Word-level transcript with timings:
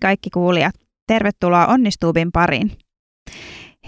Kaikki 0.00 0.30
kuulijat, 0.30 0.74
tervetuloa 1.06 1.66
Onnistuubin 1.66 2.32
pariin. 2.32 2.72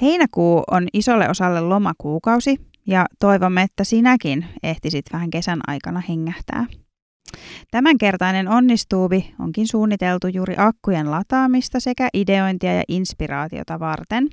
Heinäkuu 0.00 0.62
on 0.70 0.88
isolle 0.92 1.28
osalle 1.28 1.60
lomakuukausi 1.60 2.56
ja 2.86 3.06
toivomme, 3.18 3.62
että 3.62 3.84
sinäkin 3.84 4.46
ehtisit 4.62 5.04
vähän 5.12 5.30
kesän 5.30 5.60
aikana 5.66 6.02
hengähtää. 6.08 6.66
Tämänkertainen 7.70 8.48
onnistuubi 8.48 9.34
onkin 9.38 9.68
suunniteltu 9.68 10.26
juuri 10.26 10.54
akkujen 10.58 11.10
lataamista 11.10 11.80
sekä 11.80 12.08
ideointia 12.14 12.74
ja 12.74 12.82
inspiraatiota 12.88 13.80
varten. 13.80 14.28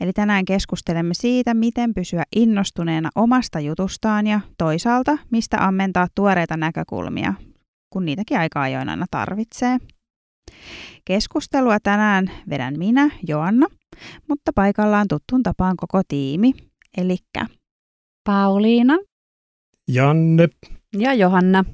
Eli 0.00 0.12
tänään 0.12 0.44
keskustelemme 0.44 1.14
siitä, 1.14 1.54
miten 1.54 1.94
pysyä 1.94 2.22
innostuneena 2.36 3.08
omasta 3.14 3.60
jutustaan 3.60 4.26
ja 4.26 4.40
toisaalta, 4.58 5.18
mistä 5.30 5.66
ammentaa 5.66 6.06
tuoreita 6.14 6.56
näkökulmia, 6.56 7.34
kun 7.90 8.04
niitäkin 8.04 8.38
aika 8.38 8.62
ajoin 8.62 8.88
aina 8.88 9.06
tarvitsee. 9.10 9.78
Keskustelua 11.04 11.80
tänään 11.80 12.30
vedän 12.50 12.74
minä, 12.78 13.10
Joanna, 13.28 13.66
mutta 14.28 14.52
paikallaan 14.54 15.08
tuttuun 15.08 15.42
tapaan 15.42 15.76
koko 15.76 16.02
tiimi, 16.08 16.52
eli 16.96 17.16
Pauliina 18.24 18.98
Janne. 19.88 20.48
ja 20.98 21.14
Johanna. 21.14 21.64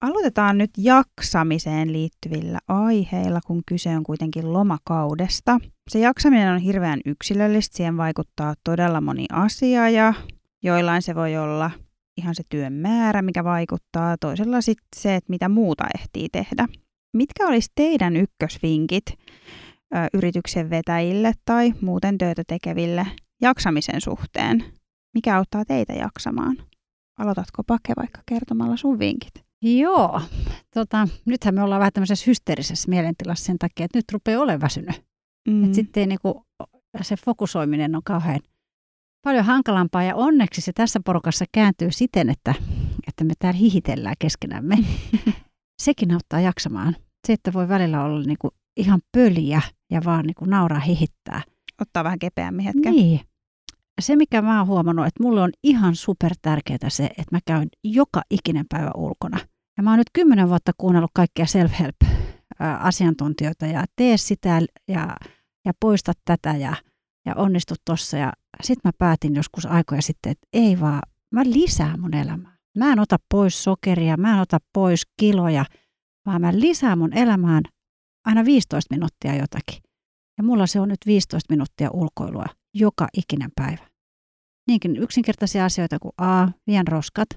Aloitetaan 0.00 0.58
nyt 0.58 0.70
jaksamiseen 0.78 1.92
liittyvillä 1.92 2.58
aiheilla, 2.68 3.40
kun 3.46 3.62
kyse 3.66 3.96
on 3.96 4.02
kuitenkin 4.02 4.52
lomakaudesta. 4.52 5.58
Se 5.90 5.98
jaksaminen 5.98 6.52
on 6.52 6.58
hirveän 6.58 7.00
yksilöllistä, 7.04 7.76
siihen 7.76 7.96
vaikuttaa 7.96 8.54
todella 8.64 9.00
moni 9.00 9.26
asia 9.32 9.88
ja 9.88 10.14
joillain 10.62 11.02
se 11.02 11.14
voi 11.14 11.36
olla 11.36 11.70
ihan 12.16 12.34
se 12.34 12.42
työn 12.48 12.72
määrä, 12.72 13.22
mikä 13.22 13.44
vaikuttaa, 13.44 14.16
toisella 14.20 14.60
sitten 14.60 14.88
se, 14.96 15.14
että 15.14 15.30
mitä 15.30 15.48
muuta 15.48 15.84
ehtii 15.94 16.28
tehdä. 16.32 16.68
Mitkä 17.16 17.46
olisi 17.46 17.70
teidän 17.74 18.16
ykkösvinkit 18.16 19.04
ö, 19.08 19.96
yrityksen 20.14 20.70
vetäjille 20.70 21.32
tai 21.44 21.74
muuten 21.80 22.18
töitä 22.18 22.42
tekeville 22.46 23.06
jaksamisen 23.40 24.00
suhteen? 24.00 24.64
Mikä 25.14 25.36
auttaa 25.36 25.64
teitä 25.64 25.92
jaksamaan? 25.92 26.56
Aloitatko 27.18 27.62
Pake 27.66 27.92
vaikka 27.96 28.20
kertomalla 28.26 28.76
sun 28.76 28.98
vinkit? 28.98 29.44
Joo, 29.62 30.20
tota, 30.74 31.08
nythän 31.24 31.54
me 31.54 31.62
ollaan 31.62 31.78
vähän 31.78 31.92
tämmöisessä 31.92 32.24
hysteerisessä 32.26 32.88
mielentilassa 32.88 33.44
sen 33.44 33.58
takia, 33.58 33.84
että 33.84 33.98
nyt 33.98 34.12
rupeaa 34.12 34.42
olemaan 34.42 34.60
väsynyt. 34.60 35.02
Mm. 35.48 35.64
Et 35.64 35.74
sitten 35.74 36.08
niinku, 36.08 36.44
se 37.02 37.16
fokusoiminen 37.16 37.96
on 37.96 38.02
kauhean 38.04 38.40
paljon 39.22 39.44
hankalampaa 39.44 40.02
ja 40.02 40.16
onneksi 40.16 40.60
se 40.60 40.72
tässä 40.72 41.00
porukassa 41.04 41.44
kääntyy 41.52 41.92
siten, 41.92 42.30
että, 42.30 42.54
että 43.08 43.24
me 43.24 43.32
täällä 43.38 43.58
hihitellään 43.58 44.16
keskenämme. 44.18 44.76
Sekin 45.80 46.12
auttaa 46.12 46.40
jaksamaan. 46.40 46.96
Se, 47.26 47.32
että 47.32 47.52
voi 47.52 47.68
välillä 47.68 48.04
olla 48.04 48.22
niinku 48.22 48.50
ihan 48.76 49.00
pöliä 49.12 49.62
ja 49.90 50.00
vaan 50.04 50.24
niinku 50.24 50.44
nauraa 50.44 50.80
hihittää. 50.80 51.42
Ottaa 51.80 52.04
vähän 52.04 52.18
kepeämmin 52.18 52.64
hetken. 52.64 52.92
Niin. 52.92 53.20
Se, 54.00 54.16
mikä 54.16 54.42
mä 54.42 54.58
oon 54.58 54.66
huomannut, 54.66 55.06
että 55.06 55.22
mulle 55.22 55.42
on 55.42 55.50
ihan 55.62 55.96
super 55.96 56.32
tärkeää 56.42 56.88
se, 56.88 57.04
että 57.04 57.36
mä 57.36 57.38
käyn 57.46 57.68
joka 57.84 58.22
ikinen 58.30 58.64
päivä 58.68 58.90
ulkona. 58.96 59.38
Ja 59.76 59.82
mä 59.82 59.90
oon 59.90 59.98
nyt 59.98 60.10
kymmenen 60.12 60.48
vuotta 60.48 60.72
kuunnellut 60.78 61.10
kaikkia 61.14 61.46
self-help-asiantuntijoita 61.46 63.66
ja 63.66 63.84
tee 63.96 64.16
sitä 64.16 64.60
ja, 64.88 65.16
ja 65.64 65.72
poista 65.80 66.12
tätä 66.24 66.56
ja, 66.56 66.76
ja 67.26 67.34
onnistu 67.34 67.74
tossa. 67.84 68.16
Ja 68.16 68.32
sitten 68.62 68.88
mä 68.88 68.92
päätin 68.98 69.34
joskus 69.34 69.66
aikoja 69.66 70.02
sitten, 70.02 70.32
että 70.32 70.48
ei 70.52 70.80
vaan, 70.80 71.02
mä 71.30 71.42
lisään 71.44 72.00
mun 72.00 72.14
elämää. 72.14 72.59
Mä 72.80 72.92
en 72.92 72.98
ota 72.98 73.16
pois 73.30 73.64
sokeria, 73.64 74.16
mä 74.16 74.34
en 74.34 74.40
ota 74.40 74.58
pois 74.72 75.06
kiloja, 75.20 75.64
vaan 76.26 76.40
mä 76.40 76.52
lisään 76.52 76.98
mun 76.98 77.16
elämään 77.16 77.62
aina 78.26 78.44
15 78.44 78.94
minuuttia 78.94 79.36
jotakin. 79.36 79.82
Ja 80.38 80.44
mulla 80.44 80.66
se 80.66 80.80
on 80.80 80.88
nyt 80.88 81.00
15 81.06 81.54
minuuttia 81.54 81.90
ulkoilua 81.92 82.44
joka 82.74 83.08
ikinen 83.16 83.50
päivä. 83.56 83.86
Niinkin 84.68 84.96
yksinkertaisia 84.96 85.64
asioita 85.64 85.98
kuin 85.98 86.12
A, 86.18 86.48
vien 86.66 86.88
roskat, 86.88 87.28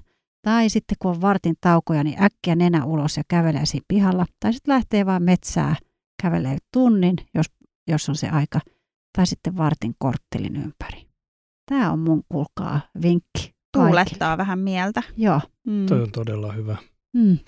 tai 0.42 0.68
sitten 0.68 0.96
kun 0.98 1.10
on 1.10 1.20
vartin 1.20 1.54
taukoja, 1.60 2.04
niin 2.04 2.22
äkkiä 2.22 2.54
nenä 2.54 2.84
ulos 2.84 3.16
ja 3.16 3.22
kävelee 3.28 3.66
siinä 3.66 3.84
pihalla, 3.88 4.26
tai 4.40 4.52
sitten 4.52 4.74
lähtee 4.74 5.06
vaan 5.06 5.22
metsää, 5.22 5.76
kävelee 6.22 6.58
tunnin, 6.72 7.16
jos, 7.34 7.46
jos 7.88 8.08
on 8.08 8.16
se 8.16 8.28
aika, 8.28 8.60
tai 9.16 9.26
sitten 9.26 9.56
vartin 9.56 9.94
korttelin 9.98 10.56
ympäri. 10.56 11.06
Tämä 11.70 11.92
on 11.92 11.98
mun, 11.98 12.22
kuulkaa, 12.28 12.80
vinkki. 13.02 13.53
Tuulettaa 13.74 14.38
vähän 14.38 14.58
mieltä. 14.58 15.02
Joo. 15.16 15.40
Mm. 15.66 15.86
Toi 15.86 16.02
on 16.02 16.10
todella 16.12 16.52
hyvä. 16.52 16.76
Mm. 17.12 17.38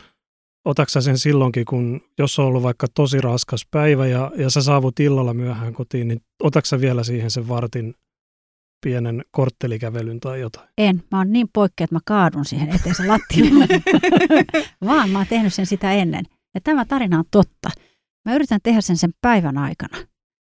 Otatko 0.65 1.01
sen 1.01 1.19
silloinkin, 1.19 1.65
kun 1.65 2.01
jos 2.19 2.39
on 2.39 2.47
ollut 2.47 2.63
vaikka 2.63 2.87
tosi 2.95 3.21
raskas 3.21 3.67
päivä 3.71 4.07
ja, 4.07 4.33
ja 4.37 4.51
sä 4.51 4.63
saavut 4.63 5.01
illalla 5.01 5.35
myöhään 5.35 5.75
kotiin, 5.75 6.09
niin 6.09 6.21
otatko 6.43 6.67
sä 6.67 6.81
vielä 6.81 7.05
siihen 7.05 7.31
sen 7.31 7.49
vartin 7.49 7.95
pienen 8.85 9.25
korttelikävelyn 9.31 10.21
tai 10.21 10.41
jotain? 10.41 10.69
En. 10.79 11.03
Mä 11.11 11.19
oon 11.19 11.33
niin 11.33 11.49
poikkea, 11.53 11.85
että 11.85 11.97
mä 11.97 12.01
kaadun 12.05 12.45
siihen 12.45 12.69
eteisen 12.69 13.09
lattialle. 13.09 13.67
Vaan 14.87 15.11
mä 15.11 15.19
oon 15.19 15.27
tehnyt 15.27 15.55
sen 15.55 15.67
sitä 15.67 15.93
ennen. 15.93 16.25
Ja 16.55 16.61
tämä 16.61 16.85
tarina 16.85 17.19
on 17.19 17.25
totta. 17.31 17.71
Mä 18.25 18.35
yritän 18.35 18.61
tehdä 18.63 18.81
sen 18.81 18.97
sen 18.97 19.11
päivän 19.21 19.59
aikana. 19.59 19.99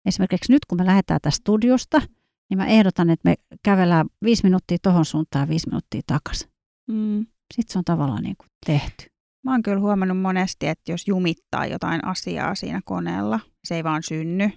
Esimerkiksi 0.07 0.53
nyt, 0.53 0.65
kun 0.65 0.79
me 0.79 0.87
lähdetään 0.87 1.21
tästä 1.23 1.41
studiosta, 1.41 2.03
niin 2.51 2.59
mä 2.59 2.67
ehdotan, 2.67 3.11
että 3.11 3.29
me 3.29 3.35
kävellään 3.63 4.07
viisi 4.25 4.43
minuuttia 4.43 4.79
tohon 4.83 5.05
suuntaan 5.05 5.43
ja 5.43 5.49
viisi 5.49 5.69
minuuttia 5.69 6.01
takaisin. 6.07 6.51
Mm. 6.91 7.27
Sitten 7.55 7.73
se 7.73 7.79
on 7.79 7.85
tavallaan 7.85 8.23
niin 8.23 8.37
kuin 8.37 8.49
tehty. 8.67 9.07
Mä 9.45 9.51
oon 9.51 9.63
kyllä 9.63 9.81
huomannut 9.81 10.19
monesti, 10.21 10.67
että 10.67 10.93
jos 10.93 11.09
jumittaa 11.09 11.67
jotain 11.67 12.05
asiaa 12.05 12.55
siinä 12.55 12.81
koneella, 12.85 13.41
se 13.65 13.75
ei 13.77 13.85
vaan 13.85 14.03
synny, 14.03 14.51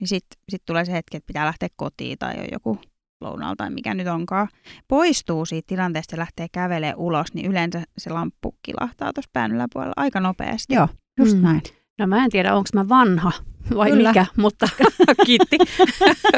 niin 0.00 0.08
sitten 0.08 0.42
sit 0.48 0.62
tulee 0.66 0.84
se 0.84 0.92
hetki, 0.92 1.16
että 1.16 1.26
pitää 1.26 1.46
lähteä 1.46 1.68
kotiin 1.76 2.18
tai 2.18 2.34
on 2.38 2.46
joku 2.52 2.78
lounaalla 3.20 3.56
tai 3.56 3.70
mikä 3.70 3.94
nyt 3.94 4.06
onkaan. 4.06 4.48
Poistuu 4.88 5.46
siitä 5.46 5.66
tilanteesta 5.66 6.14
ja 6.14 6.18
lähtee 6.18 6.46
kävelemään 6.52 6.98
ulos, 6.98 7.34
niin 7.34 7.46
yleensä 7.46 7.82
se 7.98 8.10
lamppu 8.10 8.54
kilahtaa 8.62 9.12
tuossa 9.12 9.30
pään 9.32 9.52
yläpuolella 9.52 9.92
aika 9.96 10.20
nopeasti. 10.20 10.74
Joo, 10.74 10.88
just 11.18 11.36
Mm. 11.36 11.42
näin. 11.42 11.62
No 12.00 12.06
mä 12.06 12.24
en 12.24 12.30
tiedä, 12.30 12.54
onko 12.54 12.68
mä 12.74 12.88
vanha 12.88 13.32
vai 13.74 13.90
Kyllä. 13.90 14.08
mikä, 14.08 14.26
mutta 14.36 14.68
kiitti. 15.26 15.58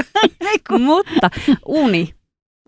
mutta 0.78 1.30
uni 1.66 2.14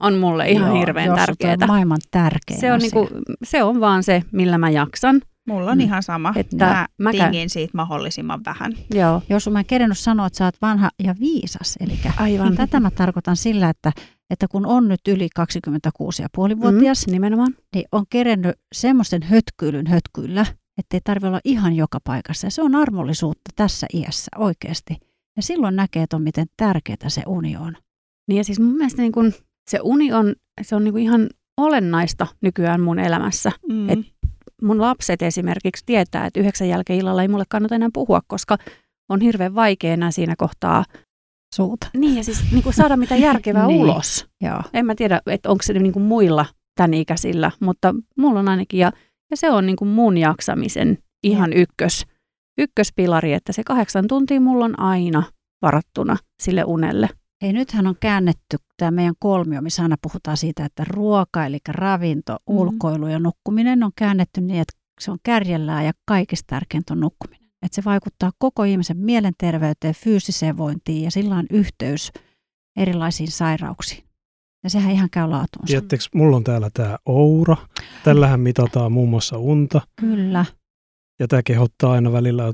on 0.00 0.14
mulle 0.18 0.48
ihan 0.48 0.68
Joo, 0.68 0.78
hirveän 0.80 1.14
tärkeää. 1.14 1.56
on 1.62 1.66
maailman 1.66 1.98
tärkein 2.10 2.60
Se 2.60 2.72
on, 2.72 2.76
asia. 2.76 2.90
niinku, 2.94 3.18
se 3.44 3.62
on 3.62 3.80
vaan 3.80 4.02
se, 4.02 4.22
millä 4.32 4.58
mä 4.58 4.70
jaksan. 4.70 5.20
Mulla 5.48 5.70
on 5.70 5.78
Mm. 5.78 5.84
ihan 5.84 6.02
sama. 6.02 6.32
Että 6.36 6.56
mä, 6.66 6.86
mä 6.98 7.10
tingin 7.12 7.50
siitä 7.50 7.70
mahdollisimman 7.76 8.40
vähän. 8.46 8.72
Joo. 8.94 9.22
Jos 9.28 9.48
mä 9.50 9.58
en 9.58 9.64
kerennyt 9.66 9.98
sanoa, 9.98 10.26
että 10.26 10.36
sä 10.36 10.44
oot 10.44 10.54
vanha 10.62 10.90
ja 11.04 11.14
viisas, 11.20 11.76
eli 11.80 11.98
Aivan. 12.16 12.54
tätä 12.56 12.80
mä 12.80 12.90
tarkoitan 12.90 13.36
sillä, 13.36 13.68
että, 13.68 13.92
että 14.30 14.46
kun 14.48 14.66
on 14.66 14.88
nyt 14.88 15.00
yli 15.08 15.28
26,5-vuotias, 15.40 17.06
Mm, 17.06 17.12
nimenomaan. 17.12 17.54
niin 17.74 17.84
on 17.92 18.04
kerennyt 18.10 18.56
semmoisen 18.74 19.22
hötkyilyn 19.22 19.86
hötkyillä, 19.86 20.46
ettei 20.78 21.00
tarvitse 21.04 21.26
olla 21.28 21.40
ihan 21.44 21.76
joka 21.76 21.98
paikassa. 22.04 22.46
Ja 22.46 22.50
se 22.50 22.62
on 22.62 22.74
armollisuutta 22.74 23.50
tässä 23.56 23.86
iässä 23.94 24.30
oikeasti. 24.38 24.96
Ja 25.36 25.42
silloin 25.42 25.76
näkee, 25.76 26.02
että 26.02 26.16
on 26.16 26.22
miten 26.22 26.46
tärkeää 26.56 27.08
se 27.08 27.22
uni 27.26 27.56
on. 27.56 27.76
Niin 28.28 28.36
ja 28.36 28.44
siis 28.44 28.60
mun 28.60 28.74
mielestä 28.76 29.02
niin 29.02 29.12
kun 29.12 29.32
se 29.70 29.78
uni 29.82 30.12
on, 30.12 30.34
se 30.62 30.76
on 30.76 30.84
niin 30.84 30.92
kun 30.92 31.00
ihan 31.00 31.28
olennaista 31.56 32.26
nykyään 32.40 32.80
mun 32.80 32.98
elämässä. 32.98 33.52
Mm. 33.68 33.88
Et- 33.90 34.14
Mun 34.62 34.80
lapset 34.80 35.22
esimerkiksi 35.22 35.82
tietää, 35.86 36.26
että 36.26 36.40
yhdeksän 36.40 36.68
jälkeen 36.68 36.98
illalla 36.98 37.22
ei 37.22 37.28
mulle 37.28 37.44
kannata 37.48 37.74
enää 37.74 37.88
puhua, 37.94 38.20
koska 38.26 38.56
on 39.08 39.20
hirveän 39.20 39.54
vaikea 39.54 39.92
enää 39.92 40.10
siinä 40.10 40.34
kohtaa. 40.38 40.84
Suuta. 41.54 41.86
Niin 41.96 42.16
ja 42.16 42.24
siis 42.24 42.52
niin 42.52 42.62
kuin 42.62 42.72
saada 42.74 42.96
mitä 42.96 43.16
järkevää 43.16 43.66
Niin. 43.68 43.80
ulos. 43.80 44.26
Joo. 44.40 44.62
En 44.72 44.86
mä 44.86 44.94
tiedä, 44.94 45.20
että 45.26 45.48
onko 45.50 45.62
se 45.62 45.72
niin 45.72 45.92
kuin 45.92 46.02
muilla 46.02 46.46
tämän 46.76 46.94
ikäisillä, 46.94 47.50
mutta 47.60 47.94
mulla 48.18 48.40
on 48.40 48.48
ainakin, 48.48 48.80
ja, 48.80 48.92
ja 49.30 49.36
se 49.36 49.50
on 49.50 49.66
niin 49.66 49.76
kuin 49.76 49.88
mun 49.88 50.18
jaksamisen 50.18 50.98
ihan 51.22 51.52
ykkös, 51.52 52.06
ykköspilari, 52.58 53.32
että 53.32 53.52
se 53.52 53.64
kahdeksan 53.64 54.08
tuntia 54.08 54.40
mulla 54.40 54.64
on 54.64 54.80
aina 54.80 55.22
varattuna 55.62 56.16
sille 56.42 56.64
unelle. 56.64 57.08
Hei, 57.42 57.52
nythän 57.52 57.86
on 57.86 57.96
käännetty 58.00 58.56
tämä 58.76 58.90
meidän 58.90 59.14
kolmio, 59.18 59.60
missä 59.62 59.82
aina 59.82 59.96
puhutaan 60.02 60.36
siitä, 60.36 60.64
että 60.64 60.84
ruoka, 60.88 61.46
eli 61.46 61.58
ravinto, 61.68 62.32
Mhm. 62.32 62.58
ulkoilu 62.58 63.06
ja 63.06 63.18
nukkuminen 63.18 63.82
on 63.82 63.90
käännetty 63.96 64.40
niin, 64.40 64.60
että 64.60 64.72
se 65.00 65.10
on 65.10 65.18
kärjellään 65.22 65.84
ja 65.86 65.92
kaikista 66.06 66.46
tärkeintä 66.46 66.94
on 66.94 67.00
nukkuminen. 67.00 67.48
Että 67.62 67.74
se 67.74 67.84
vaikuttaa 67.84 68.30
koko 68.38 68.64
ihmisen 68.64 68.96
mielenterveyteen, 68.96 69.94
fyysiseen 69.94 70.56
vointiin 70.56 71.02
ja 71.04 71.10
sillä 71.10 71.36
on 71.36 71.46
yhteys 71.50 72.12
erilaisiin 72.76 73.30
sairauksiin. 73.30 74.03
Ja 74.64 74.70
sehän 74.70 74.92
ihan 74.92 75.10
käy 75.10 75.28
laatuunsa. 75.28 75.66
Tiedättekö, 75.66 76.04
mulla 76.14 76.36
on 76.36 76.44
täällä 76.44 76.70
tämä 76.74 76.98
Oura. 77.06 77.56
Tällähän 78.04 78.40
mitataan 78.40 78.92
muun 78.92 79.08
muassa 79.08 79.38
unta. 79.38 79.80
Kyllä. 80.00 80.44
Ja 81.20 81.28
tämä 81.28 81.42
kehottaa 81.42 81.92
aina 81.92 82.12
välillä 82.12 82.52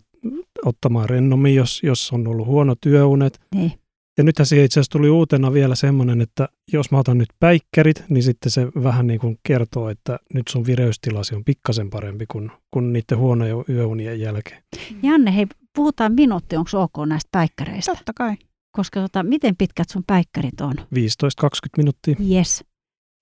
ottamaan 0.65 1.09
rennommin, 1.09 1.55
jos, 1.55 1.81
jos 1.83 2.13
on 2.13 2.27
ollut 2.27 2.47
huono 2.47 2.75
työunet. 2.81 3.41
Niin. 3.55 3.73
Ja 4.19 4.25
nythän 4.25 4.47
siihen 4.47 4.65
itse 4.65 4.81
asiassa 4.81 4.99
tuli 4.99 5.11
uutena 5.11 5.53
vielä 5.53 5.75
semmoinen, 5.75 6.21
että 6.21 6.49
jos 6.73 6.91
mä 6.91 6.99
otan 6.99 7.19
nyt 7.19 7.29
päikkärit, 7.39 8.05
niin 8.09 8.23
sitten 8.23 8.51
se 8.51 8.67
vähän 8.67 9.07
niin 9.07 9.21
kuin 9.21 9.39
kertoo, 9.43 9.89
että 9.89 10.19
nyt 10.35 10.49
sun 10.49 10.67
vireystilasi 10.67 11.35
on 11.35 11.45
pikkasen 11.45 11.91
parempi 11.91 12.27
kuin, 12.27 12.51
kuin 12.71 12.93
niiden 12.93 13.19
huonojen 13.19 13.57
yöunien 13.69 14.21
jälkeen. 14.21 14.63
Janne, 15.03 15.35
hei, 15.35 15.47
puhutaan 15.77 16.13
minuutti, 16.13 16.57
onko 16.57 16.71
ok 16.75 17.07
näistä 17.07 17.29
päikkäreistä? 17.33 17.95
Totta 17.95 18.13
kai. 18.17 18.37
Koska 18.73 19.01
tota, 19.01 19.23
miten 19.23 19.57
pitkät 19.57 19.89
sun 19.89 20.05
päikkärit 20.07 20.61
on? 20.61 20.75
15-20 20.79 20.85
minuuttia. 21.77 22.15
Yes. 22.31 22.65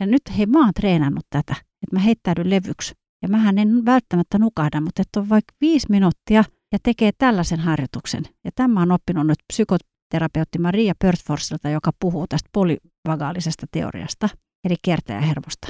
Ja 0.01 0.07
nyt 0.07 0.23
hei, 0.37 0.47
mä 0.47 0.59
oon 0.65 0.75
treenannut 0.75 1.27
tätä, 1.31 1.53
että 1.53 1.97
mä 1.97 2.01
heittäydyn 2.01 2.51
levyksi. 2.51 2.95
Ja 3.23 3.29
mähän 3.29 3.59
en 3.59 3.85
välttämättä 3.85 4.39
nukahda, 4.39 4.81
mutta 4.81 5.03
että 5.03 5.21
on 5.21 5.29
vaikka 5.29 5.55
viisi 5.61 5.87
minuuttia 5.91 6.45
ja 6.73 6.79
tekee 6.83 7.11
tällaisen 7.19 7.61
harjoituksen. 7.61 8.23
Ja 8.45 8.51
tämä 8.55 8.83
on 8.83 8.93
oppinut 8.93 9.27
nyt 9.27 9.39
psykoterapeutti 9.53 10.59
Maria 10.59 10.95
Pörtforsilta, 10.99 11.69
joka 11.69 11.91
puhuu 12.01 12.27
tästä 12.27 12.51
polyvagaalisesta 12.53 13.67
teoriasta, 13.73 14.29
eli 14.65 14.75
kiertäjähermosta. 14.83 15.69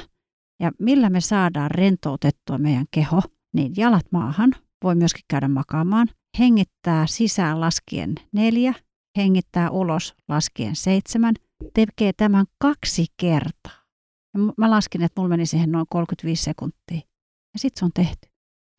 Ja 0.59 0.71
millä 0.79 1.09
me 1.09 1.21
saadaan 1.21 1.71
rentoutettua 1.71 2.57
meidän 2.57 2.85
keho, 2.91 3.21
niin 3.53 3.73
jalat 3.77 4.05
maahan, 4.11 4.55
voi 4.83 4.95
myöskin 4.95 5.25
käydä 5.27 5.47
makaamaan, 5.47 6.07
hengittää 6.39 7.07
sisään 7.07 7.59
laskien 7.59 8.15
neljä, 8.31 8.73
hengittää 9.19 9.69
ulos 9.69 10.15
laskien 10.27 10.75
seitsemän, 10.75 11.35
tekee 11.73 12.13
tämän 12.13 12.45
kaksi 12.57 13.05
kertaa. 13.17 13.83
Ja 14.33 14.39
mä 14.57 14.69
laskin, 14.69 15.01
että 15.01 15.21
mulla 15.21 15.29
meni 15.29 15.45
siihen 15.45 15.71
noin 15.71 15.85
35 15.89 16.43
sekuntia. 16.43 17.01
Ja 17.53 17.59
sitten 17.59 17.79
se 17.79 17.85
on 17.85 17.91
tehty. 17.93 18.29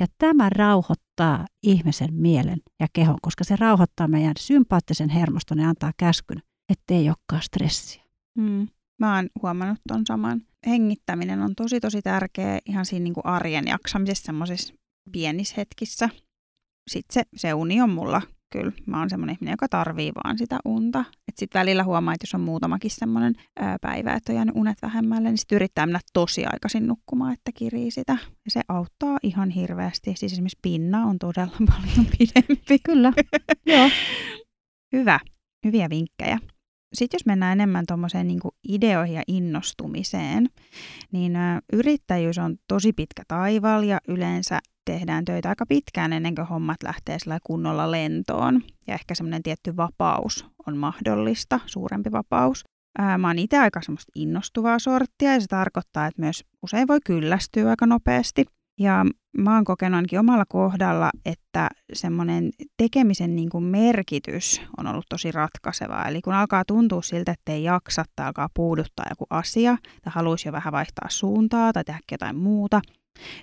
Ja 0.00 0.06
tämä 0.18 0.48
rauhoittaa 0.48 1.46
ihmisen 1.62 2.14
mielen 2.14 2.58
ja 2.80 2.86
kehon, 2.92 3.16
koska 3.22 3.44
se 3.44 3.56
rauhoittaa 3.56 4.08
meidän 4.08 4.34
sympaattisen 4.38 5.08
hermoston 5.08 5.58
ja 5.58 5.68
antaa 5.68 5.92
käskyn, 5.96 6.42
ettei 6.68 7.08
olekaan 7.08 7.42
stressiä. 7.42 8.02
Mm. 8.38 8.68
Mä 9.00 9.16
oon 9.16 9.28
huomannut 9.42 9.78
ton 9.88 10.02
saman. 10.06 10.42
Hengittäminen 10.66 11.42
on 11.42 11.54
tosi 11.54 11.80
tosi 11.80 12.02
tärkeä 12.02 12.58
ihan 12.66 12.86
siinä 12.86 13.04
niin 13.04 13.14
kuin 13.14 13.26
arjen 13.26 13.66
jaksamisessa 13.66 14.24
semmoisissa 14.24 14.74
pienissä 15.12 15.54
hetkissä. 15.56 16.08
Sitten 16.90 17.14
se, 17.14 17.22
se 17.36 17.54
uni 17.54 17.80
on 17.80 17.90
mulla 17.90 18.22
kyllä. 18.50 18.72
Mä 18.86 18.98
oon 18.98 19.10
semmoinen 19.10 19.36
ihminen, 19.36 19.52
joka 19.52 19.68
tarvii 19.68 20.12
vaan 20.24 20.38
sitä 20.38 20.58
unta. 20.64 21.00
Että 21.00 21.38
sitten 21.38 21.58
välillä 21.58 21.84
huomaa, 21.84 22.14
että 22.14 22.24
jos 22.24 22.34
on 22.34 22.40
muutamakin 22.40 22.90
semmoinen 22.90 23.34
päivä, 23.80 24.14
että 24.14 24.32
on 24.32 24.36
jäänyt 24.36 24.56
unet 24.56 24.82
vähemmälle, 24.82 25.28
niin 25.28 25.38
sitten 25.38 25.56
yrittää 25.56 25.86
mennä 25.86 26.00
tosi 26.12 26.44
aikaisin 26.44 26.86
nukkumaan, 26.86 27.32
että 27.32 27.50
kirii 27.54 27.90
sitä. 27.90 28.12
Ja 28.44 28.50
se 28.50 28.60
auttaa 28.68 29.18
ihan 29.22 29.50
hirveästi. 29.50 30.14
Siis 30.16 30.32
esimerkiksi 30.32 30.58
pinna 30.62 31.06
on 31.06 31.18
todella 31.18 31.56
paljon 31.72 32.06
pidempi. 32.18 32.78
Kyllä, 32.84 33.12
joo. 33.66 33.90
Hyvä. 34.92 35.20
Hyviä 35.66 35.90
vinkkejä. 35.90 36.38
Sitten 36.94 37.18
jos 37.18 37.26
mennään 37.26 37.52
enemmän 37.52 37.84
tuommoiseen 37.88 38.26
niin 38.26 38.40
ideoihin 38.68 39.14
ja 39.14 39.22
innostumiseen, 39.26 40.48
niin 41.12 41.32
yrittäjyys 41.72 42.38
on 42.38 42.56
tosi 42.68 42.92
pitkä 42.92 43.22
taival 43.28 43.82
ja 43.82 44.00
yleensä 44.08 44.58
tehdään 44.92 45.24
töitä 45.24 45.48
aika 45.48 45.66
pitkään 45.66 46.12
ennen 46.12 46.34
kuin 46.34 46.46
hommat 46.46 46.82
lähtee 46.82 47.18
kunnolla 47.42 47.90
lentoon. 47.90 48.60
Ja 48.86 48.94
ehkä 48.94 49.14
semmoinen 49.14 49.42
tietty 49.42 49.76
vapaus 49.76 50.46
on 50.66 50.76
mahdollista, 50.76 51.60
suurempi 51.66 52.12
vapaus. 52.12 52.64
Ää, 52.98 53.18
mä 53.18 53.26
oon 53.26 53.38
itse 53.38 53.58
aika 53.58 53.82
semmoista 53.82 54.12
innostuvaa 54.14 54.78
sorttia 54.78 55.32
ja 55.32 55.40
se 55.40 55.46
tarkoittaa, 55.46 56.06
että 56.06 56.22
myös 56.22 56.44
usein 56.62 56.88
voi 56.88 56.98
kyllästyä 57.04 57.70
aika 57.70 57.86
nopeasti. 57.86 58.44
Ja 58.80 59.06
mä 59.38 59.54
oon 59.54 59.64
kokenut 59.64 59.96
ainakin 59.96 60.18
omalla 60.18 60.44
kohdalla, 60.48 61.10
että 61.24 61.68
semmoinen 61.92 62.50
tekemisen 62.76 63.36
niin 63.36 63.48
kuin 63.48 63.64
merkitys 63.64 64.62
on 64.78 64.86
ollut 64.86 65.06
tosi 65.08 65.32
ratkaisevaa. 65.32 66.08
Eli 66.08 66.22
kun 66.22 66.34
alkaa 66.34 66.64
tuntua 66.66 67.02
siltä, 67.02 67.32
että 67.32 67.52
ei 67.52 67.62
jaksa 67.62 68.04
tai 68.16 68.26
alkaa 68.26 68.48
puuduttaa 68.54 69.06
joku 69.10 69.26
asia 69.30 69.76
tai 70.02 70.12
haluaisi 70.14 70.48
jo 70.48 70.52
vähän 70.52 70.72
vaihtaa 70.72 71.08
suuntaa 71.08 71.72
tai 71.72 71.84
tehdä 71.84 72.00
jotain 72.12 72.36
muuta 72.36 72.80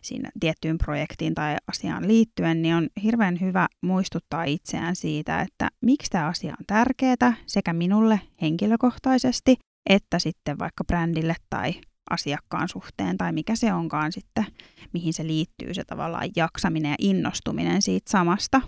siinä 0.02 0.30
tiettyyn 0.40 0.78
projektiin 0.78 1.36
tai 1.36 1.56
asiaan 1.68 2.08
liittyen, 2.08 2.62
niin 2.62 2.76
on 2.76 2.88
hirveän 3.04 3.40
hyvä 3.42 3.68
muistuttaa 3.82 4.44
itseään 4.44 4.96
siitä, 4.96 5.42
että 5.42 5.70
miksi 5.82 6.12
tämä 6.12 6.28
asia 6.28 6.56
on 6.60 6.66
tärkeää 6.68 7.34
sekä 7.48 7.74
minulle 7.74 8.22
henkilökohtaisesti 8.42 9.56
että 9.90 10.20
sitten 10.20 10.60
vaikka 10.60 10.84
brändille 10.84 11.36
tai 11.50 11.74
asiakkaan 12.10 12.70
suhteen 12.70 13.18
tai 13.18 13.32
mikä 13.32 13.56
se 13.56 13.74
onkaan 13.74 14.12
sitten, 14.12 14.46
mihin 14.94 15.14
se 15.14 15.28
liittyy 15.28 15.74
se 15.74 15.84
tavallaan 15.84 16.30
jaksaminen 16.36 16.90
ja 16.90 16.96
innostuminen 17.00 17.82
siitä 17.82 18.12
samasta. 18.12 18.62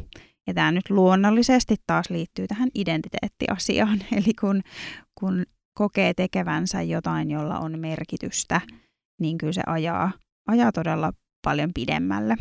Ja 0.48 0.54
tämä 0.54 0.72
nyt 0.72 0.90
luonnollisesti 0.90 1.76
taas 1.88 2.10
liittyy 2.10 2.48
tähän 2.48 2.70
identiteettiasiaan, 2.76 4.00
eli 4.18 4.34
kun, 4.42 4.62
kun 5.20 5.46
kokee 5.78 6.14
tekevänsä 6.14 6.82
jotain, 6.82 7.32
jolla 7.32 7.60
on 7.60 7.80
merkitystä, 7.80 8.62
niin 9.22 9.38
kyllä 9.38 9.54
se 9.54 9.62
ajaa, 9.68 10.12
ajaa 10.50 10.72
todella 10.72 11.14
paljon 11.44 11.72
pidemmälle. 11.74 12.36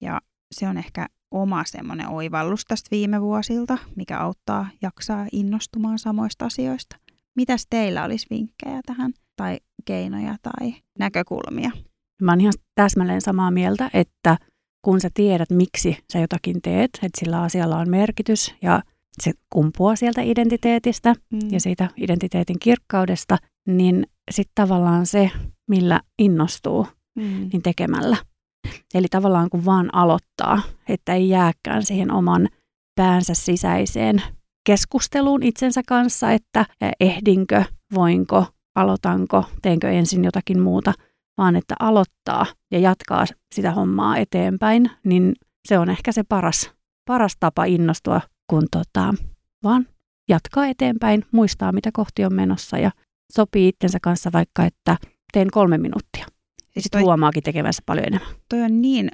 Ja 0.00 0.20
se 0.54 0.68
on 0.68 0.78
ehkä 0.78 1.06
oma 1.30 1.64
semmoinen 1.66 2.08
oivallus 2.08 2.64
tästä 2.64 2.88
viime 2.90 3.20
vuosilta, 3.20 3.78
mikä 3.96 4.18
auttaa 4.18 4.68
jaksaa 4.82 5.26
innostumaan 5.32 5.98
samoista 5.98 6.44
asioista. 6.44 6.96
Mitäs 7.36 7.66
teillä 7.70 8.04
olisi 8.04 8.26
vinkkejä 8.30 8.80
tähän 8.86 9.12
tai 9.36 9.58
keinoja 9.84 10.36
tai 10.42 10.74
näkökulmia? 10.98 11.70
Mä 12.22 12.32
oon 12.32 12.40
ihan 12.40 12.52
täsmälleen 12.74 13.20
samaa 13.20 13.50
mieltä, 13.50 13.90
että 13.94 14.36
kun 14.82 15.00
sä 15.00 15.10
tiedät, 15.14 15.50
miksi 15.50 15.98
sä 16.12 16.18
jotakin 16.18 16.62
teet, 16.62 16.90
että 17.02 17.20
sillä 17.20 17.42
asialla 17.42 17.78
on 17.78 17.90
merkitys 17.90 18.54
ja 18.62 18.82
se 19.22 19.32
kumpuaa 19.52 19.96
sieltä 19.96 20.22
identiteetistä 20.22 21.14
mm. 21.30 21.38
ja 21.50 21.60
siitä 21.60 21.88
identiteetin 21.96 22.58
kirkkaudesta, 22.58 23.38
niin 23.66 24.06
sitten 24.30 24.52
tavallaan 24.54 25.06
se, 25.06 25.30
millä 25.68 26.00
innostuu, 26.18 26.86
mm. 27.16 27.48
niin 27.52 27.62
tekemällä. 27.62 28.16
Eli 28.94 29.06
tavallaan 29.10 29.50
kun 29.50 29.64
vaan 29.64 29.94
aloittaa, 29.94 30.62
että 30.88 31.14
ei 31.14 31.28
jääkään 31.28 31.82
siihen 31.82 32.12
oman 32.12 32.48
päänsä 32.94 33.34
sisäiseen 33.34 34.22
keskusteluun 34.66 35.42
itsensä 35.42 35.82
kanssa, 35.88 36.32
että 36.32 36.66
ehdinkö, 37.00 37.64
voinko, 37.94 38.46
aloitanko, 38.74 39.44
teenkö 39.62 39.90
ensin 39.90 40.24
jotakin 40.24 40.60
muuta, 40.60 40.92
vaan 41.38 41.56
että 41.56 41.74
aloittaa 41.80 42.46
ja 42.72 42.78
jatkaa 42.78 43.24
sitä 43.54 43.72
hommaa 43.72 44.16
eteenpäin, 44.16 44.90
niin 45.04 45.34
se 45.68 45.78
on 45.78 45.90
ehkä 45.90 46.12
se 46.12 46.22
paras, 46.28 46.70
paras 47.08 47.36
tapa 47.40 47.64
innostua, 47.64 48.20
kun 48.50 48.66
tota, 48.70 49.14
vaan 49.62 49.86
jatkaa 50.28 50.66
eteenpäin, 50.66 51.24
muistaa 51.32 51.72
mitä 51.72 51.90
kohti 51.92 52.24
on 52.24 52.34
menossa 52.34 52.78
ja 52.78 52.90
sopii 53.32 53.68
itsensä 53.68 53.98
kanssa 54.02 54.30
vaikka, 54.32 54.64
että 54.64 54.96
teen 55.32 55.50
kolme 55.50 55.78
minuuttia. 55.78 56.26
Siis 56.76 56.82
Sitten 56.82 57.00
huomaakin 57.00 57.42
tekevänsä 57.42 57.82
paljon 57.86 58.06
enemmän. 58.06 58.30
Toi 58.48 58.62
on 58.62 58.82
niin 58.82 59.08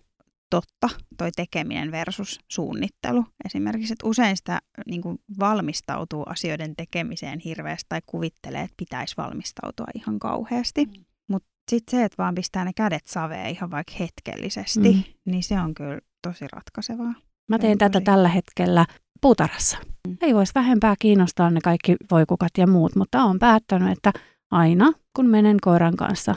totta, 0.50 0.88
toi 1.18 1.30
tekeminen 1.36 1.92
versus 1.92 2.40
suunnittelu. 2.48 3.24
Esimerkiksi, 3.44 3.92
että 3.92 4.08
usein 4.08 4.36
sitä 4.36 4.60
niin 4.86 5.02
kuin 5.02 5.18
valmistautuu 5.40 6.22
asioiden 6.22 6.76
tekemiseen 6.76 7.38
hirveästi 7.38 7.86
tai 7.88 8.00
kuvittelee, 8.06 8.60
että 8.62 8.74
pitäisi 8.76 9.14
valmistautua 9.16 9.86
ihan 9.94 10.18
kauheasti. 10.18 10.84
Mm. 10.84 11.04
Mutta 11.28 11.48
sitten 11.70 11.98
se, 11.98 12.04
että 12.04 12.22
vaan 12.22 12.34
pistää 12.34 12.64
ne 12.64 12.72
kädet 12.76 13.06
saveen 13.06 13.50
ihan 13.50 13.70
vaikka 13.70 13.92
hetkellisesti, 14.00 14.92
mm. 14.92 15.02
niin 15.24 15.42
se 15.42 15.60
on 15.60 15.74
kyllä 15.74 15.98
tosi 16.22 16.44
ratkaisevaa. 16.52 17.14
Mä 17.48 17.58
teen 17.58 17.78
tätä 17.78 17.92
tosi... 17.92 18.04
tällä 18.04 18.28
hetkellä 18.28 18.86
puutarhassa. 19.20 19.78
Mm. 20.08 20.16
Ei 20.20 20.34
voisi 20.34 20.52
vähempää 20.54 20.94
kiinnostaa 20.98 21.50
ne 21.50 21.60
kaikki 21.60 21.96
voikukat 22.10 22.50
ja 22.58 22.66
muut, 22.66 22.96
mutta 22.96 23.24
olen 23.24 23.38
päättänyt, 23.38 23.92
että 23.92 24.12
aina 24.50 24.92
kun 25.16 25.26
menen 25.26 25.56
koiran 25.60 25.96
kanssa 25.96 26.34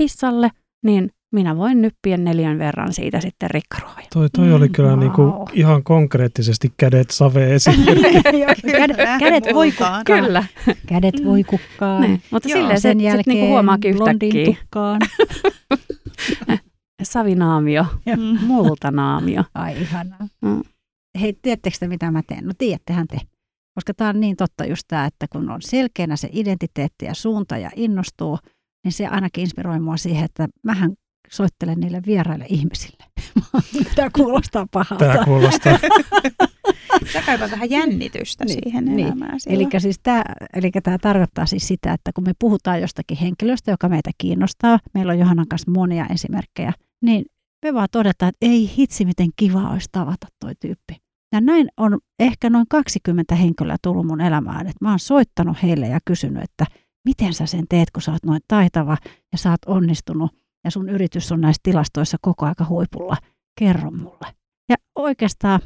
pissalle, 0.00 0.50
niin 0.82 1.10
minä 1.32 1.56
voin 1.56 1.82
nyppiä 1.82 2.16
neljän 2.16 2.58
verran 2.58 2.92
siitä 2.92 3.20
sitten 3.20 3.50
rikkaruoja. 3.50 4.06
Toi, 4.12 4.28
toi 4.30 4.46
mm, 4.46 4.54
oli 4.54 4.68
kyllä 4.68 4.90
wow. 4.90 4.98
niinku 4.98 5.48
ihan 5.52 5.84
konkreettisesti 5.84 6.72
kädet 6.76 7.10
save 7.10 7.54
esimerkki. 7.54 8.22
kädet, 8.72 8.96
kädet 9.18 9.44
voi 9.54 9.70
kukkaan. 9.70 10.04
Kyllä. 10.04 10.44
Kädet 10.86 11.24
voi 11.24 11.44
kukkaan. 11.44 12.02
Niin, 12.02 12.22
mutta 12.30 12.48
Joo, 12.48 12.58
silleen 12.58 12.80
sen 12.80 12.98
se 12.98 13.04
jälkeen 13.04 13.24
sit 13.24 13.26
niinku 13.26 13.46
huomaakin 13.46 13.90
yhtäkkiä. 13.90 14.56
Savinaamio, 17.02 17.86
mm. 18.16 18.38
multanaamio. 18.46 19.44
Ai 19.54 19.80
ihanaa. 19.80 20.28
Mm. 20.40 20.62
Hei, 21.20 21.38
tiedättekö 21.42 21.76
te 21.80 21.88
mitä 21.88 22.10
mä 22.10 22.22
teen? 22.26 22.44
No 22.44 22.52
tiedättehän 22.58 23.08
te. 23.08 23.16
Koska 23.74 23.94
tämä 23.94 24.10
on 24.10 24.20
niin 24.20 24.36
totta 24.36 24.64
just 24.64 24.82
tämä, 24.88 25.06
että 25.06 25.26
kun 25.32 25.50
on 25.50 25.62
selkeänä 25.62 26.16
se 26.16 26.28
identiteetti 26.32 27.04
ja 27.04 27.14
suunta 27.14 27.58
ja 27.58 27.70
innostuu, 27.76 28.38
niin 28.84 28.92
se 28.92 29.06
ainakin 29.06 29.42
inspiroi 29.42 29.80
mua 29.80 29.96
siihen, 29.96 30.24
että 30.24 30.48
mähän 30.62 30.92
soittelen 31.30 31.80
niille 31.80 32.02
vieraille 32.06 32.46
ihmisille. 32.48 33.04
Tämä 33.96 34.10
kuulostaa 34.10 34.66
pahalta. 34.72 35.04
Tämä 35.04 35.24
kuulostaa. 35.24 35.78
Sä 37.12 37.22
kaipaa 37.26 37.50
vähän 37.50 37.70
jännitystä 37.70 38.44
niin, 38.44 38.58
siihen 38.62 38.84
niin. 38.84 39.06
elämään. 39.06 39.38
Eli 39.46 39.68
siis 39.78 40.00
tämä, 40.02 40.24
eli 40.54 40.70
tämä 40.82 40.98
tarkoittaa 40.98 41.46
siis 41.46 41.68
sitä, 41.68 41.92
että 41.92 42.10
kun 42.14 42.24
me 42.24 42.32
puhutaan 42.38 42.80
jostakin 42.80 43.16
henkilöstä, 43.16 43.70
joka 43.70 43.88
meitä 43.88 44.10
kiinnostaa, 44.18 44.78
meillä 44.94 45.12
on 45.12 45.18
Johannan 45.18 45.48
kanssa 45.48 45.70
monia 45.70 46.06
esimerkkejä, 46.10 46.72
niin 47.02 47.24
me 47.64 47.74
vaan 47.74 47.88
todetaan, 47.92 48.28
että 48.28 48.46
ei 48.46 48.70
hitsi 48.78 49.04
miten 49.04 49.28
kiva 49.36 49.70
olisi 49.70 49.88
tavata 49.92 50.26
toi 50.40 50.52
tyyppi. 50.60 50.96
Ja 51.32 51.40
näin 51.40 51.68
on 51.76 51.98
ehkä 52.18 52.50
noin 52.50 52.66
20 52.70 53.34
henkilöä 53.34 53.76
tullut 53.82 54.06
mun 54.06 54.20
elämään, 54.20 54.66
että 54.66 54.78
mä 54.80 54.90
oon 54.90 54.98
soittanut 54.98 55.62
heille 55.62 55.88
ja 55.88 55.98
kysynyt, 56.04 56.42
että 56.42 56.66
miten 57.04 57.34
sä 57.34 57.46
sen 57.46 57.64
teet, 57.68 57.90
kun 57.90 58.02
sä 58.02 58.12
oot 58.12 58.24
noin 58.24 58.40
taitava 58.48 58.96
ja 59.32 59.38
sä 59.38 59.50
oot 59.50 59.64
onnistunut 59.66 60.30
ja 60.64 60.70
sun 60.70 60.88
yritys 60.88 61.32
on 61.32 61.40
näissä 61.40 61.60
tilastoissa 61.62 62.16
koko 62.20 62.46
aika 62.46 62.66
huipulla. 62.68 63.16
Kerro 63.58 63.90
mulle. 63.90 64.26
Ja 64.68 64.76
oikeastaan 64.94 65.60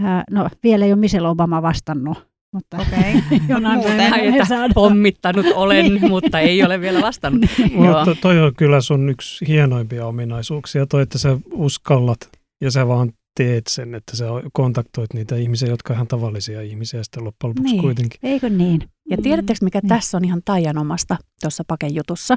Ää, 0.00 0.24
no 0.30 0.48
vielä 0.62 0.84
ei 0.84 0.92
ole 0.92 1.00
Michelle 1.00 1.28
Obama 1.28 1.62
vastannut, 1.62 2.28
mutta 2.54 2.76
Okei. 2.76 3.22
jonain 3.48 3.78
Muuten. 3.78 3.96
päivänä 4.10 4.68
pommittanut 4.74 5.46
olen, 5.54 6.08
mutta 6.08 6.40
ei 6.40 6.62
ole 6.64 6.80
vielä 6.80 7.00
vastannut. 7.00 7.50
Joo. 7.84 8.04
Mutta 8.04 8.14
toi 8.22 8.38
on 8.40 8.54
kyllä 8.56 8.80
sun 8.80 9.08
yksi 9.10 9.48
hienoimpia 9.48 10.06
ominaisuuksia, 10.06 10.86
toi, 10.86 11.02
että 11.02 11.18
sä 11.18 11.38
uskallat 11.52 12.18
ja 12.60 12.70
sä 12.70 12.88
vaan 12.88 13.12
teet 13.36 13.66
sen, 13.66 13.94
että 13.94 14.16
sä 14.16 14.24
kontaktoit 14.52 15.14
niitä 15.14 15.36
ihmisiä, 15.36 15.68
jotka 15.68 15.92
on 15.92 15.96
ihan 15.96 16.06
tavallisia 16.08 16.62
ihmisiä 16.62 17.02
sitten 17.02 17.24
loppujen 17.24 17.48
lopuksi 17.50 17.72
Niin. 17.72 17.82
kuitenkin. 17.82 18.18
Eikö 18.22 18.48
niin? 18.50 18.80
Ja 19.10 19.16
tiedättekö, 19.22 19.58
mikä 19.62 19.78
Niin. 19.82 19.88
tässä 19.88 20.16
on 20.16 20.24
ihan 20.24 20.40
taianomasta 20.44 21.16
tuossa 21.40 21.64
pakejutussa? 21.66 22.36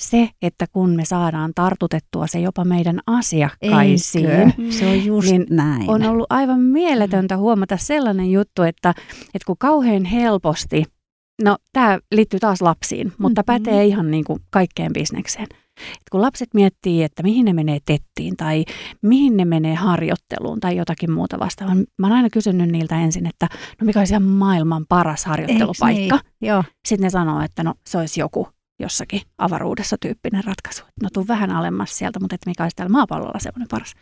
Se, 0.00 0.30
että 0.42 0.66
kun 0.72 0.90
me 0.96 1.04
saadaan 1.04 1.52
tartutettua 1.54 2.26
se 2.26 2.40
jopa 2.40 2.64
meidän 2.64 3.00
asiakkaisiin, 3.06 4.26
Eikö? 4.30 4.52
Se 4.70 4.86
on 4.86 5.04
just 5.04 5.30
Niin 5.30 5.46
näin. 5.50 5.90
on 5.90 6.02
ollut 6.02 6.26
aivan 6.30 6.60
mieletöntä 6.60 7.36
huomata 7.36 7.76
sellainen 7.76 8.32
juttu, 8.32 8.62
että, 8.62 8.90
että 9.34 9.46
kun 9.46 9.56
kauhean 9.58 10.04
helposti, 10.04 10.84
no 11.42 11.56
tämä 11.72 11.98
liittyy 12.14 12.40
taas 12.40 12.62
lapsiin, 12.62 13.12
mutta 13.18 13.40
Mhm. 13.42 13.46
pätee 13.46 13.84
ihan 13.84 14.10
niin 14.10 14.24
kuin 14.24 14.40
kaikkeen 14.50 14.92
bisnekseen. 14.92 15.46
Et 15.92 16.08
kun 16.12 16.22
lapset 16.22 16.54
miettii, 16.54 17.02
että 17.02 17.22
mihin 17.22 17.44
ne 17.44 17.52
menee 17.52 17.78
tettiin 17.84 18.36
tai 18.36 18.64
mihin 19.02 19.36
ne 19.36 19.44
menee 19.44 19.74
harjoitteluun 19.74 20.60
tai 20.60 20.76
jotakin 20.76 21.10
muuta 21.10 21.38
vastaavaa, 21.38 21.74
mä 21.98 22.06
oon 22.06 22.12
aina 22.16 22.30
kysynyt 22.30 22.70
niiltä 22.70 23.00
ensin, 23.00 23.26
että 23.26 23.48
no 23.80 23.84
mikä 23.84 23.98
olisi 23.98 24.12
ihan 24.12 24.22
maailman 24.22 24.84
paras 24.88 25.24
harjoittelupaikka. 25.24 26.14
Eiks 26.14 26.24
Niin? 26.40 26.48
Joo. 26.50 26.64
Sitten 26.88 27.04
ne 27.04 27.10
sanoo, 27.10 27.40
että 27.40 27.62
no 27.62 27.74
se 27.86 27.98
olisi 27.98 28.20
joku 28.20 28.48
jossakin 28.80 29.20
avaruudessa 29.38 29.96
tyyppinen 30.00 30.44
ratkaisu. 30.44 30.84
No 31.02 31.08
tuu 31.12 31.24
vähän 31.28 31.50
alemmas 31.50 31.98
sieltä, 31.98 32.20
mutta 32.20 32.34
että 32.34 32.50
mikä 32.50 32.62
olisi 32.62 32.76
täällä 32.76 32.92
maapallolla 32.92 33.38
semmoinen 33.38 33.68
paras. 33.70 33.94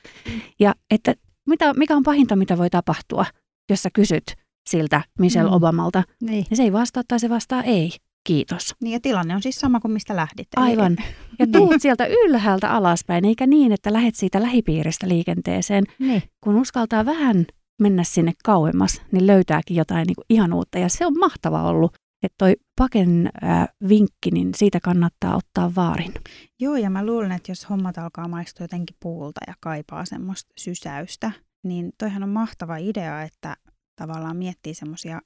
Ja 0.60 0.74
että 0.90 1.14
mitä, 1.46 1.74
mikä 1.74 1.96
on 1.96 2.02
pahinta, 2.02 2.36
mitä 2.36 2.58
voi 2.58 2.70
tapahtua, 2.70 3.26
jos 3.70 3.82
sä 3.82 3.88
kysyt 3.94 4.24
siltä 4.70 5.02
Michelle 5.18 5.50
Mm. 5.50 5.56
Obamalta, 5.56 6.02
Niin. 6.20 6.46
niin 6.50 6.56
se 6.56 6.62
ei 6.62 6.72
vastaa 6.72 7.02
tai 7.08 7.20
se 7.20 7.28
vastaa 7.30 7.62
ei. 7.62 7.90
Kiitos. 8.26 8.74
Niin 8.82 8.92
ja 8.92 9.00
tilanne 9.00 9.34
on 9.34 9.42
siis 9.42 9.60
sama 9.60 9.80
kuin 9.80 9.92
mistä 9.92 10.16
lähdit. 10.16 10.48
Eli- 10.56 10.64
Aivan. 10.66 10.96
Ja 11.38 11.46
tuut 11.52 11.74
sieltä 11.78 12.06
ylhäältä 12.06 12.70
alaspäin, 12.70 13.24
eikä 13.24 13.46
niin, 13.46 13.72
että 13.72 13.92
lähet 13.92 14.14
siitä 14.14 14.42
lähipiiristä 14.42 15.08
liikenteeseen. 15.08 15.84
niin. 15.98 16.22
Kun 16.44 16.56
uskaltaa 16.56 17.06
vähän 17.06 17.46
mennä 17.82 18.04
sinne 18.04 18.32
kauemmas, 18.44 19.02
niin 19.12 19.26
löytääkin 19.26 19.76
jotain 19.76 20.06
niin 20.06 20.14
kuin 20.14 20.24
ihan 20.30 20.52
uutta. 20.52 20.78
Ja 20.78 20.88
se 20.88 21.06
on 21.06 21.18
mahtava 21.18 21.62
ollut, 21.62 21.94
että 22.22 22.34
toi 22.38 22.56
Paken 22.78 23.30
äh, 23.44 23.68
vinkki, 23.88 24.30
niin 24.32 24.50
siitä 24.56 24.80
kannattaa 24.80 25.36
ottaa 25.36 25.74
vaarin. 25.76 26.14
Joo, 26.60 26.76
ja 26.76 26.90
mä 26.90 27.06
luulen, 27.06 27.32
että 27.32 27.50
jos 27.50 27.70
hommat 27.70 27.98
alkaa 27.98 28.28
maistua 28.28 28.64
jotenkin 28.64 28.96
puulta 29.02 29.40
ja 29.46 29.54
kaipaa 29.60 30.04
semmoista 30.04 30.50
sysäystä, 30.58 31.30
niin 31.64 31.92
toihan 31.98 32.22
on 32.22 32.28
mahtava 32.28 32.76
idea, 32.76 33.22
että 33.22 33.56
tavallaan 34.00 34.36
miettii 34.36 34.74
semmoisia 34.74 35.20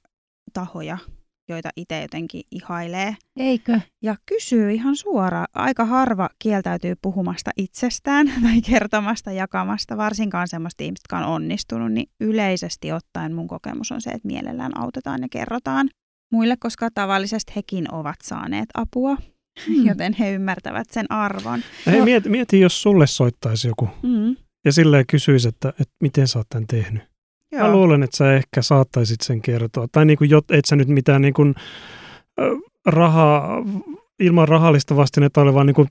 tahoja, 0.53 0.97
joita 1.51 1.69
itse 1.75 2.01
jotenkin 2.01 2.43
ihailee. 2.51 3.15
Eikö? 3.37 3.79
Ja 4.01 4.15
kysyy 4.25 4.71
ihan 4.71 4.95
suoraan. 4.95 5.47
Aika 5.53 5.85
harva 5.85 6.29
kieltäytyy 6.39 6.93
puhumasta 7.01 7.51
itsestään 7.57 8.27
tai 8.43 8.61
kertomasta, 8.61 9.31
jakamasta, 9.31 9.97
varsinkaan 9.97 10.47
semmoista 10.47 10.83
ihmistä, 10.83 11.03
jotka 11.03 11.25
on 11.25 11.33
onnistunut, 11.33 11.91
niin 11.91 12.09
yleisesti 12.19 12.91
ottaen 12.91 13.33
mun 13.33 13.47
kokemus 13.47 13.91
on 13.91 14.01
se, 14.01 14.09
että 14.09 14.27
mielellään 14.27 14.77
autetaan 14.77 15.21
ja 15.21 15.27
kerrotaan 15.31 15.89
muille, 16.31 16.55
koska 16.59 16.89
tavallisesti 16.93 17.53
hekin 17.55 17.93
ovat 17.93 18.15
saaneet 18.23 18.69
apua, 18.73 19.17
Hmm. 19.67 19.85
joten 19.85 20.13
he 20.13 20.31
ymmärtävät 20.33 20.89
sen 20.89 21.11
arvon. 21.11 21.59
Hei, 21.85 22.01
mieti, 22.01 22.29
mieti, 22.29 22.59
jos 22.59 22.81
sulle 22.81 23.07
soittaisi 23.07 23.67
joku 23.67 23.89
Mm. 24.03 24.35
ja 24.65 24.71
silleen 24.73 25.05
kysyisi, 25.07 25.47
että, 25.47 25.69
että 25.69 25.95
miten 26.03 26.27
sä 26.27 26.39
oot 26.39 26.49
tämän 26.49 26.67
tehnyt. 26.67 27.03
Joo. 27.51 27.63
Mä 27.63 27.71
luulen, 27.71 28.03
että 28.03 28.17
sä 28.17 28.33
ehkä 28.33 28.61
saattaisit 28.61 29.21
sen 29.21 29.41
kertoa. 29.41 29.87
Tai 29.91 30.05
niin 30.05 30.17
kuin, 30.17 30.29
jot, 30.29 30.51
et 30.51 30.65
sä 30.65 30.75
nyt 30.75 30.87
mitään 30.87 31.21
niin 31.21 31.33
kuin, 31.33 31.55
rahaa, 32.85 33.63
ilman 34.19 34.47
rahallista 34.47 34.95
vastinetta 34.95 35.41
olevaa 35.41 35.63
niin 35.63 35.73
kuin 35.73 35.87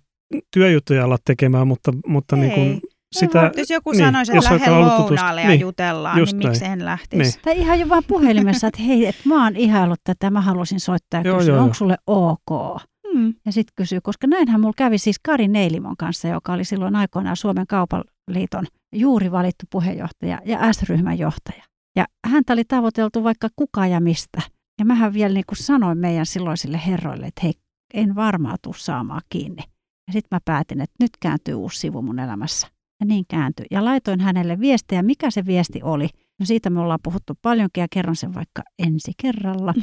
työjuttuja 0.55 1.05
ala 1.05 1.17
tekemään, 1.25 1.69
mutta, 1.69 1.93
mutta 2.07 2.37
Ei. 2.37 2.43
niin 2.43 2.53
kuin, 2.53 2.81
sitä, 3.13 3.53
jos 3.57 3.71
joku 3.71 3.91
niin, 3.91 4.05
sanoisi, 4.05 4.37
että 4.37 4.55
lähde 4.55 4.71
lounaalle 4.71 5.43
ja 5.43 5.49
niin, 5.49 5.61
jutellaan, 5.61 6.17
niin 6.17 6.37
miksi 6.37 6.65
en 6.65 6.85
lähtisi? 6.85 7.23
Niin. 7.23 7.33
Tai 7.45 7.59
ihan 7.59 7.81
jo 7.81 7.89
vaan 7.89 8.03
puhelimessa, 8.07 8.67
että 8.67 8.83
hei, 8.83 9.07
että 9.07 9.23
mä 9.25 9.45
oon 9.45 9.57
ihaillut 9.57 10.01
tätä, 10.05 10.31
mä 10.31 10.41
halusin 10.41 10.81
soittaa 10.81 11.21
ja 11.25 11.35
kysyä, 11.35 11.55
joo, 11.55 11.63
onko 11.63 11.69
joo. 11.69 11.75
sulle 11.75 11.97
ok? 12.07 12.81
Hmm. 13.13 13.35
Ja 13.47 13.53
sitten 13.53 13.73
kysyy, 13.77 14.01
koska 14.03 14.27
näinhän 14.27 14.61
mulla 14.61 14.75
kävi 14.77 14.99
siis 14.99 15.17
Kari 15.23 15.49
Neilimon 15.49 15.97
kanssa, 15.97 16.29
joka 16.29 16.53
oli 16.53 16.65
silloin 16.65 16.97
aikoinaan 16.97 17.37
Suomen 17.37 17.67
kaupan 17.67 18.05
liiton 18.31 18.67
juuri 18.93 19.33
valittu 19.33 19.67
puheenjohtaja 19.71 20.41
ja 20.45 20.73
S-ryhmän 20.73 21.19
johtaja. 21.19 21.65
Ja 21.97 22.07
häntä 22.27 22.53
oli 22.53 22.65
tavoiteltu 22.65 23.25
vaikka 23.25 23.49
kuka 23.57 23.87
ja 23.87 24.01
mistä. 24.01 24.43
Ja 24.79 24.85
mähän 24.85 25.13
vielä 25.13 25.35
niin 25.35 25.45
kuin 25.49 25.57
sanoin 25.57 25.99
meidän 25.99 26.27
silloisille 26.27 26.81
herroille, 26.87 27.27
että 27.27 27.41
hei, 27.43 27.53
en 27.95 28.15
varmaan 28.15 28.59
tuu 28.63 28.73
saamaan 28.73 29.23
kiinni. 29.29 29.63
Ja 30.07 30.13
sitten 30.13 30.37
mä 30.37 30.41
päätin, 30.45 30.81
että 30.81 30.97
nyt 31.01 31.11
kääntyy 31.21 31.55
uusi 31.55 31.79
sivu 31.79 32.03
mun 32.03 32.19
elämässä. 32.19 32.67
Ja 33.01 33.07
niin 33.07 33.25
kääntyi. 33.29 33.67
Ja 33.71 33.85
laitoin 33.85 34.21
hänelle 34.21 34.61
viestiä, 34.61 35.03
mikä 35.03 35.31
se 35.31 35.47
viesti 35.47 35.83
oli. 35.83 36.09
No 36.41 36.47
siitä 36.47 36.71
me 36.71 36.81
ollaan 36.81 36.99
puhuttu 37.03 37.39
paljonkin 37.43 37.81
ja 37.81 37.87
kerron 37.91 38.17
sen 38.17 38.35
vaikka 38.35 38.63
ensi 38.79 39.13
kerralla. 39.23 39.75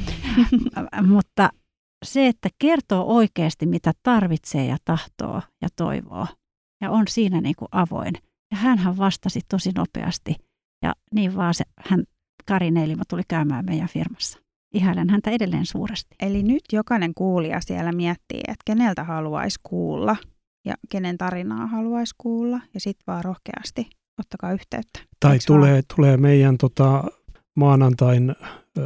Mutta 1.14 1.50
se, 2.04 2.26
että 2.26 2.48
kertoo 2.58 3.04
oikeasti, 3.04 3.66
mitä 3.66 3.92
tarvitsee 4.02 4.66
ja 4.66 4.76
tahtoo 4.84 5.42
ja 5.62 5.68
toivoo. 5.76 6.26
Ja 6.80 6.90
on 6.90 7.04
siinä 7.08 7.40
niin 7.40 7.54
kuin 7.58 7.68
avoin. 7.72 8.14
Ja 8.50 8.56
hänhän 8.56 8.96
vastasi 8.96 9.40
tosi 9.48 9.70
nopeasti. 9.76 10.34
Ja 10.82 10.94
niin 11.14 11.36
vaan 11.36 11.54
se, 11.54 11.64
hän, 11.78 12.04
Kari 12.46 12.70
Neilimo 12.70 13.02
tuli 13.08 13.22
käymään 13.28 13.64
meidän 13.64 13.88
firmassa. 13.88 14.38
Ihailen 14.74 15.10
häntä 15.10 15.30
edelleen 15.30 15.66
suuresti. 15.66 16.16
Eli 16.22 16.42
nyt 16.42 16.62
jokainen 16.72 17.14
kuulija 17.14 17.60
siellä 17.60 17.92
miettii, 17.92 18.40
että 18.40 18.62
keneltä 18.64 19.04
haluaisi 19.04 19.60
kuulla 19.62 20.16
ja 20.66 20.74
kenen 20.90 21.18
tarinaa 21.18 21.66
haluaisi 21.66 22.14
kuulla. 22.18 22.60
Ja 22.74 22.80
sitten 22.80 23.04
vaan 23.06 23.24
rohkeasti 23.24 23.86
ottakaa 24.20 24.52
yhteyttä. 24.52 25.00
tai 25.20 25.32
Eiks 25.32 25.48
vaan? 25.48 25.60
tulee, 25.60 25.82
tulee 25.96 26.16
meidän 26.16 26.58
tota, 26.58 27.04
maanantain 27.56 28.34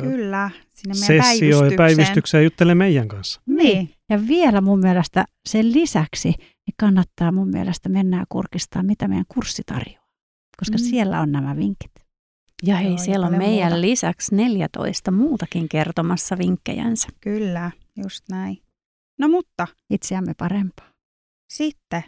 Kyllä, 0.00 0.50
sinne 0.74 0.94
meidän 1.08 1.26
sessio 1.26 1.48
ja 1.48 1.60
päivystykseen. 1.60 1.76
päivystykseen 1.76 2.44
juttelee 2.44 2.74
meidän 2.74 3.08
kanssa. 3.08 3.40
Niin, 3.46 3.90
Ja 4.12 4.26
vielä 4.28 4.60
mun 4.60 4.78
mielestä 4.78 5.24
sen 5.48 5.72
lisäksi 5.72 6.28
niin 6.38 6.74
kannattaa 6.80 7.32
mun 7.32 7.48
mielestä 7.48 7.88
mennä 7.88 8.18
ja 8.18 8.24
kurkistaa, 8.28 8.82
mitä 8.82 9.08
meidän 9.08 9.24
kurssi 9.34 9.62
tarjoaa. 9.66 10.12
Koska 10.58 10.76
Mm. 10.78 10.84
siellä 10.84 11.20
on 11.20 11.32
nämä 11.32 11.56
vinkit. 11.56 11.90
Ja 12.62 12.76
hei, 12.76 12.88
Joo, 12.88 12.98
siellä 12.98 13.26
on 13.26 13.36
meidän 13.38 13.68
muuta. 13.72 13.80
lisäksi 13.80 14.34
14 14.34 15.10
muutakin 15.10 15.68
kertomassa 15.68 16.38
vinkkejänsä. 16.38 17.08
kyllä, 17.20 17.70
just 18.04 18.24
näin. 18.30 18.58
No 19.18 19.28
mutta 19.28 19.66
Itseämme 19.90 20.34
parempaa. 20.38 20.86
sitten, 21.52 22.02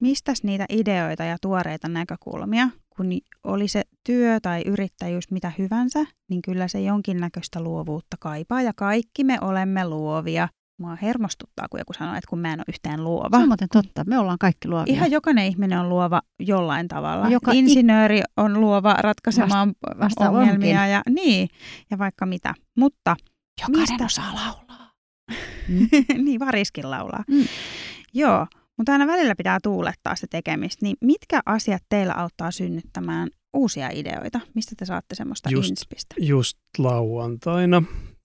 mistäs 0.00 0.42
niitä 0.44 0.66
ideoita 0.68 1.24
ja 1.24 1.36
tuoreita 1.42 1.88
näkökulmia, 1.88 2.68
kun 2.96 3.06
oli 3.44 3.68
se 3.68 3.82
työ 4.06 4.40
tai 4.40 4.62
yrittäjyys 4.66 5.30
mitä 5.30 5.52
hyvänsä, 5.58 6.04
niin 6.30 6.42
kyllä 6.42 6.68
se 6.68 6.80
jonkinnäköistä 6.80 7.60
luovuutta 7.60 8.16
kaipaa 8.20 8.62
ja 8.62 8.72
kaikki 8.76 9.24
me 9.24 9.38
olemme 9.40 9.88
luovia. 9.88 10.48
Mua 10.78 10.96
hermostuttaa, 11.02 11.66
kun 11.70 11.80
joku 11.80 11.92
sanoo, 11.92 12.14
että 12.14 12.28
kun 12.30 12.38
mä 12.38 12.52
en 12.52 12.58
ole 12.60 12.64
yhtään 12.68 13.04
luova. 13.04 13.36
Se 13.36 13.42
on 13.42 13.48
muuten 13.48 13.68
totta. 13.72 14.04
Me 14.06 14.18
ollaan 14.18 14.38
kaikki 14.38 14.68
luovia. 14.68 14.94
Ihan 14.94 15.10
jokainen 15.10 15.46
ihminen 15.46 15.78
on 15.78 15.88
luova 15.88 16.22
jollain 16.40 16.88
tavalla. 16.88 17.24
Joka 17.24 17.32
Joka 17.32 17.50
ik- 17.52 17.54
Insinööri 17.54 18.20
on 18.36 18.60
luova 18.60 18.92
ratkaisemaan 18.94 19.72
vasta 20.00 20.30
ongelmia 20.30 20.80
onkin. 20.80 20.92
ja, 20.92 21.02
niin, 21.10 21.48
ja 21.90 21.98
vaikka 21.98 22.26
mitä. 22.26 22.54
Mutta 22.78 23.16
Jokainen 23.60 23.80
mistä- 23.90 24.04
osaa 24.04 24.34
laulaa. 24.34 24.90
niin 26.24 26.40
variskin 26.40 26.90
laulaa. 26.90 27.24
Mm. 27.28 27.44
Joo, 28.14 28.46
mutta 28.78 28.92
aina 28.92 29.06
välillä 29.06 29.34
pitää 29.34 29.58
tuulettaa 29.62 30.16
se 30.16 30.26
tekemistä. 30.30 30.86
Niin 30.86 30.96
mitkä 31.00 31.40
asiat 31.46 31.82
teillä 31.88 32.12
auttaa 32.14 32.50
synnyttämään 32.50 33.28
uusia 33.56 33.88
ideoita? 33.92 34.40
Mistä 34.54 34.74
te 34.78 34.84
saatte 34.84 35.14
semmoista 35.14 35.50
Just. 35.50 35.70
inspistä? 35.70 36.14
Just 36.20 36.58
lauantaina, 36.78 37.82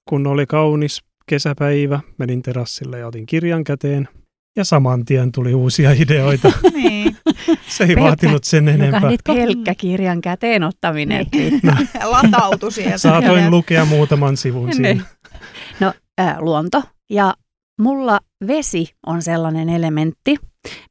kun 0.10 0.28
oli 0.28 0.46
kaunis 0.46 1.02
kesäpäivä, 1.30 2.00
menin 2.18 2.42
terassille 2.42 3.00
ja 3.00 3.08
otin 3.08 3.26
kirjan 3.26 3.64
käteen. 3.64 4.08
Ja 4.58 4.66
saman 4.66 5.06
tien 5.06 5.32
tuli 5.32 5.54
uusia 5.54 5.92
ideoita. 5.92 6.52
niin, 6.74 7.18
Se 7.68 7.84
ei 7.84 7.88
Pelkkä- 7.88 8.02
vaatinut 8.04 8.44
sen 8.44 8.68
enempää. 8.68 9.12
Pelkkä 9.28 9.76
kirjan 9.76 10.22
käteen 10.22 10.64
ottaminen. 10.64 11.26
latautu 12.04 12.72
sieltä. 12.72 12.98
Saatoin 12.98 13.52
lukea 13.52 13.86
muutaman 13.86 14.38
sivun 14.38 14.66
Niin. 14.66 14.76
siinä. 14.76 15.04
No, 15.80 15.94
ää, 16.18 16.38
luonto. 16.40 16.84
Ja 17.10 17.34
mulla 17.82 18.20
vesi 18.48 18.88
on 19.06 19.22
sellainen 19.22 19.70
elementti, 19.70 20.36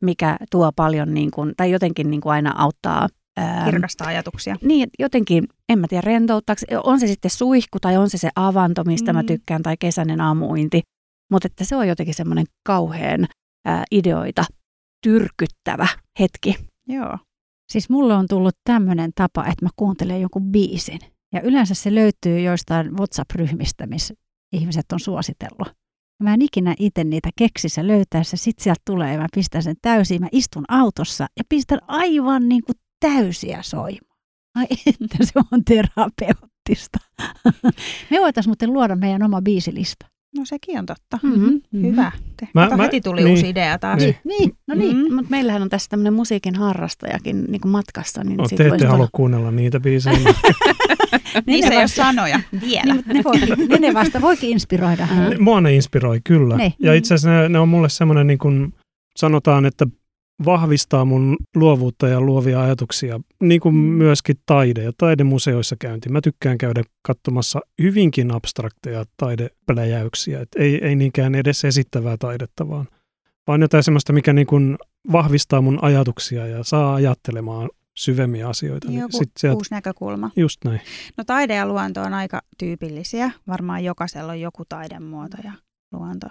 mikä 0.00 0.36
tuo 0.50 0.70
paljon, 0.76 1.14
niin 1.14 1.30
kuin, 1.30 1.52
tai 1.56 1.70
jotenkin 1.70 2.10
niin 2.10 2.20
kuin 2.20 2.32
aina 2.32 2.54
auttaa. 2.58 3.08
Ää, 3.38 3.70
Kirkasta 3.70 4.04
ajatuksia. 4.04 4.56
Niin, 4.62 4.88
jotenkin, 4.98 5.44
en 5.68 5.78
mä 5.78 5.86
tiedä, 5.88 6.00
rentouttaako. 6.00 6.60
On 6.84 7.00
se 7.00 7.06
sitten 7.06 7.30
suihku 7.30 7.78
tai 7.80 7.96
on 7.96 8.10
se 8.10 8.18
se 8.18 8.30
avanto, 8.36 8.84
mistä 8.84 9.12
mm. 9.12 9.16
mä 9.16 9.24
tykkään, 9.24 9.62
tai 9.62 9.76
kesäinen 9.80 10.20
aamuinti. 10.20 10.82
Mutta 11.32 11.46
että 11.46 11.64
se 11.64 11.76
on 11.76 11.88
jotenkin 11.88 12.14
semmoinen 12.14 12.46
kauhean 12.66 13.26
ää, 13.66 13.84
ideoita 13.90 14.44
tyrkyttävä 15.02 15.88
hetki. 16.20 16.56
Joo. 16.88 17.18
Siis 17.72 17.90
mulle 17.90 18.14
on 18.14 18.26
tullut 18.28 18.54
tämmöinen 18.64 19.10
tapa, 19.14 19.46
että 19.46 19.64
mä 19.64 19.68
kuuntelen 19.76 20.20
jonkun 20.20 20.52
biisin. 20.52 20.98
Ja 21.34 21.40
yleensä 21.40 21.74
se 21.74 21.94
löytyy 21.94 22.40
joistain 22.40 22.96
WhatsApp-ryhmistä, 22.96 23.86
missä 23.86 24.14
ihmiset 24.52 24.92
on 24.92 25.00
suositellut. 25.00 25.68
Mä 26.22 26.34
en 26.34 26.42
ikinä 26.42 26.74
itse 26.78 27.04
niitä 27.04 27.30
keksissä 27.38 27.86
löytäessä. 27.86 28.36
Sitten 28.36 28.64
sieltä 28.64 28.80
tulee 28.86 29.12
ja 29.12 29.18
mä 29.18 29.26
pistän 29.34 29.62
sen 29.62 29.76
täysin. 29.82 30.20
Mä 30.20 30.28
istun 30.32 30.64
autossa 30.68 31.26
ja 31.36 31.44
pistän 31.48 31.78
aivan 31.86 32.48
niin 32.48 32.62
kuin 32.66 32.76
täysiä 33.00 33.58
soimaan. 33.62 34.18
Ai 34.54 34.66
että 34.86 35.16
se 35.20 35.32
on 35.52 35.64
terapeuttista. 35.64 36.98
Me 38.10 38.18
voitaisiin 38.20 38.50
muuten 38.50 38.72
luoda 38.72 38.96
meidän 38.96 39.22
oma 39.22 39.42
biisilista. 39.42 40.06
No 40.36 40.44
sekin 40.44 40.78
on 40.78 40.86
totta. 40.86 41.18
Mm-hmm. 41.22 41.44
Mm-hmm. 41.44 41.82
Hyvä. 41.90 42.12
Te, 42.36 42.48
Mä- 42.54 42.68
mä- 42.76 42.82
heti 42.82 43.00
tuli 43.00 43.20
niin. 43.24 43.30
uusi 43.30 43.48
idea 43.48 43.78
taas. 43.78 43.98
Niin. 43.98 44.16
Niin, 44.24 44.52
no 44.66 44.74
niin. 44.74 44.96
Mm. 44.96 45.14
Mutta 45.14 45.30
meillähän 45.30 45.62
on 45.62 45.68
tässä 45.68 45.88
tämmöinen 45.90 46.12
musiikin 46.12 46.54
harrastajakin 46.54 47.44
niin 47.48 47.60
kuin 47.60 47.72
matkassa. 47.72 48.24
Niin 48.24 48.36
No, 48.36 48.48
te 48.48 48.68
ette 48.68 48.86
halua 48.86 48.96
tulla- 49.06 49.08
kuunnella 49.12 49.50
niitä 49.50 49.80
biisejä. 49.80 50.18
Niissä 51.46 51.72
ei 51.72 51.78
ole 51.78 51.88
sanoja 51.88 52.40
vielä. 52.60 52.94
Niin, 52.94 53.04
ne, 53.06 53.24
voikin, 53.24 53.48
ne, 53.68 53.76
ne 53.78 53.94
vasta 53.94 54.20
voikin 54.20 54.50
inspiroida. 54.50 55.08
Mua 55.38 55.60
ne 55.60 55.74
inspiroi 55.74 56.20
kyllä. 56.24 56.56
Ne. 56.56 56.72
Ja 56.78 56.94
itse 56.94 57.14
asiassa 57.14 57.30
ne, 57.30 57.48
ne 57.48 57.58
on 57.58 57.68
mulle 57.68 57.88
semmoinen, 57.88 58.26
niin 58.26 58.38
kuin 58.38 58.74
sanotaan, 59.16 59.66
että 59.66 59.86
vahvistaa 60.44 61.04
mun 61.04 61.36
luovuutta 61.56 62.08
ja 62.08 62.20
luovia 62.20 62.60
ajatuksia, 62.60 63.20
niin 63.42 63.60
kuin 63.60 63.74
myöskin 63.74 64.36
taide 64.46 64.82
ja 64.82 64.92
taidemuseoissa 64.98 65.76
käynti. 65.78 66.08
Mä 66.08 66.20
tykkään 66.20 66.58
käydä 66.58 66.82
katsomassa 67.02 67.60
hyvinkin 67.82 68.30
abstrakteja 68.30 69.04
taidepläjäyksiä, 69.16 70.40
et 70.40 70.48
ei, 70.56 70.84
ei 70.84 70.96
niinkään 70.96 71.34
edes 71.34 71.64
esittävää 71.64 72.16
taidetta, 72.16 72.68
vaan, 72.68 72.88
vaan 73.46 73.60
jotain 73.60 73.82
semmoista, 73.82 74.12
mikä 74.12 74.32
niin 74.32 74.46
kuin 74.46 74.78
vahvistaa 75.12 75.60
mun 75.60 75.78
ajatuksia 75.82 76.46
ja 76.46 76.64
saa 76.64 76.94
ajattelemaan 76.94 77.70
syvemmin 77.98 78.46
asioita. 78.46 78.88
Niin 78.88 79.00
Joku 79.00 79.18
sit 79.18 79.30
sieltä, 79.38 79.56
uusi 79.56 79.74
näkökulma. 79.74 80.30
just 80.36 80.64
näin. 80.64 80.80
No 81.16 81.24
taide 81.24 81.54
ja 81.54 81.66
luonto 81.66 82.02
on 82.02 82.14
aika 82.14 82.42
tyypillisiä. 82.58 83.30
Varmaan 83.48 83.84
jokaisella 83.84 84.32
on 84.32 84.40
joku 84.40 84.64
taidemuoto 84.68 85.36
ja 85.44 85.52
luonto. 85.92 86.26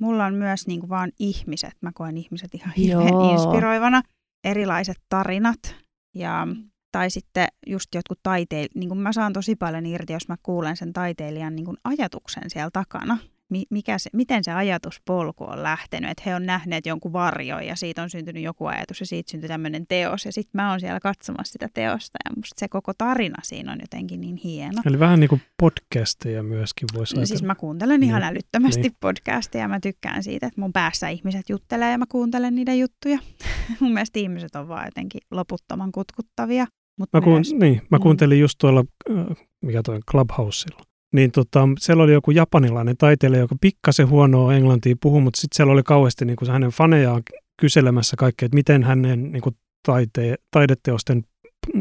Mulla 0.00 0.24
on 0.24 0.34
myös 0.34 0.66
niin 0.66 0.80
kuin 0.80 0.90
vaan 0.90 1.12
ihmiset. 1.18 1.72
Mä 1.80 1.90
koen 1.94 2.16
ihmiset 2.16 2.54
ihan 2.54 2.74
hirveän 2.76 3.08
Joo. 3.08 3.32
inspiroivana. 3.32 4.02
Erilaiset 4.44 4.96
tarinat 5.08 5.76
ja 6.14 6.46
tai 6.92 7.10
sitten 7.10 7.48
just 7.66 7.94
jotkut 7.94 8.18
taiteilijat, 8.22 8.74
niin 8.74 8.88
kuin 8.88 8.98
mä 8.98 9.12
saan 9.12 9.32
tosi 9.32 9.56
paljon 9.56 9.86
irti, 9.86 10.12
jos 10.12 10.28
mä 10.28 10.36
kuulen 10.42 10.76
sen 10.76 10.92
taiteilijan 10.92 11.56
niin 11.56 11.64
kuin 11.64 11.76
ajatuksen 11.84 12.42
siellä 12.46 12.70
takana. 12.72 13.18
Mi- 13.50 13.66
mikä 13.70 13.98
se, 13.98 14.10
miten 14.12 14.44
se 14.44 14.52
ajatuspolku 14.52 15.44
on 15.44 15.62
lähtenyt, 15.62 16.10
että 16.10 16.22
he 16.26 16.34
on 16.34 16.46
nähneet 16.46 16.86
jonkun 16.86 17.12
varjon 17.12 17.66
ja 17.66 17.76
siitä 17.76 18.02
on 18.02 18.10
syntynyt 18.10 18.42
joku 18.42 18.66
ajatus 18.66 19.00
ja 19.00 19.06
siitä 19.06 19.30
syntyi 19.30 19.48
tämmöinen 19.48 19.86
teos 19.88 20.24
ja 20.24 20.32
sitten 20.32 20.50
mä 20.62 20.70
oon 20.70 20.80
siellä 20.80 21.00
katsomassa 21.00 21.52
sitä 21.52 21.68
teosta 21.74 22.18
ja 22.24 22.30
musta 22.36 22.54
se 22.60 22.68
koko 22.68 22.92
tarina 22.98 23.36
siinä 23.42 23.72
on 23.72 23.78
jotenkin 23.80 24.20
niin 24.20 24.36
hieno. 24.36 24.82
Eli 24.86 24.98
vähän 24.98 25.20
niin 25.20 25.28
kuin 25.28 25.42
podcasteja 25.62 26.42
myöskin 26.42 26.88
voisi 26.94 27.14
No, 27.14 27.18
ajatella. 27.18 27.26
siis 27.26 27.42
mä 27.42 27.54
kuuntelen 27.54 28.02
ihan 28.02 28.20
Niin, 28.22 28.28
älyttömästi 28.30 28.82
niin. 28.82 28.96
podcasteja 29.00 29.64
ja 29.64 29.68
mä 29.68 29.80
tykkään 29.80 30.22
siitä, 30.22 30.46
että 30.46 30.60
mun 30.60 30.72
päässä 30.72 31.08
ihmiset 31.08 31.48
juttelee 31.48 31.90
ja 31.92 31.98
mä 31.98 32.04
kuuntelen 32.08 32.54
niiden 32.54 32.78
juttuja. 32.78 33.18
mun 33.80 33.92
mielestä 33.92 34.18
ihmiset 34.18 34.56
on 34.56 34.68
vaan 34.68 34.84
jotenkin 34.86 35.20
loputtoman 35.30 35.92
kutkuttavia. 35.92 36.66
Mutta 36.98 37.18
Mä, 37.18 37.24
kuun, 37.24 37.36
myös, 37.36 37.52
niin, 37.52 37.82
mä 37.90 37.98
Mm. 37.98 38.02
kuuntelin 38.02 38.40
just 38.40 38.54
tuolla, 38.60 38.84
äh, 39.10 39.26
mikä 39.64 39.82
toi 39.82 39.94
on, 39.94 40.02
Clubhousella. 40.10 40.80
Niin 41.14 41.32
tota, 41.32 41.68
siellä 41.78 42.02
oli 42.02 42.12
joku 42.12 42.30
japanilainen 42.30 42.96
taiteilija, 42.96 43.40
joka 43.40 43.56
pikkasen 43.60 44.08
huonoa 44.08 44.54
englantia 44.54 44.96
puhui, 45.02 45.20
mutta 45.20 45.40
sitten 45.40 45.56
siellä 45.56 45.72
oli 45.72 45.82
kauheasti 45.82 46.24
niin 46.24 46.36
kuin 46.36 46.50
hänen 46.50 46.70
fanejaan 46.70 47.22
kyselemässä 47.60 48.16
kaikkea, 48.16 48.46
että 48.46 48.56
miten 48.56 48.84
hänen 48.84 49.32
niin 49.32 49.42
kuin 49.42 49.56
taite, 49.86 50.36
taideteosten, 50.50 51.22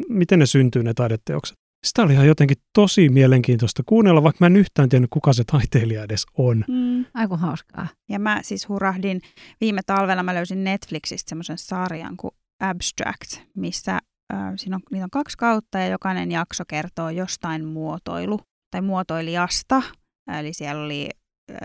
miten 0.10 0.40
ne 0.40 0.46
syntyy 0.46 0.84
ne 0.84 0.94
taideteokset. 0.94 1.58
Sitä 1.86 2.04
oli 2.04 2.14
ihan 2.14 2.28
jotenkin 2.28 2.58
tosi 2.74 3.10
mielenkiintoista 3.10 3.84
kuunnella, 3.86 4.24
vaikka 4.24 4.38
mä 4.46 4.48
en 4.48 4.56
yhtään 4.56 4.90
tiennyt, 4.90 5.10
kuka 5.10 5.34
se 5.34 5.44
taiteilija 5.44 6.04
edes 6.04 6.26
on. 6.38 6.66
mm, 6.68 7.06
Aiku 7.14 7.38
hauskaa. 7.38 7.88
ja 8.10 8.20
mä 8.20 8.40
siis 8.44 8.70
hurahdin, 8.70 9.22
viime 9.62 9.82
talvena 9.86 10.24
mä 10.24 10.36
löysin 10.36 10.64
Netflixistä 10.64 11.30
semmoisen 11.30 11.58
sarjan 11.58 12.18
kuin 12.18 12.32
Abstract, 12.64 13.42
missä 13.56 14.00
äh, 14.34 14.54
siinä 14.56 14.76
on, 14.76 14.82
niitä 14.92 15.04
on 15.04 15.10
kaksi 15.10 15.38
kautta 15.38 15.78
ja 15.78 15.88
jokainen 15.88 16.32
jakso 16.32 16.64
kertoo 16.68 17.10
jostain 17.10 17.66
muotoilu 17.66 18.40
tai 18.72 18.82
muotoilijasta. 18.82 19.82
Eli 20.40 20.54
siellä 20.54 20.84
oli 20.84 21.10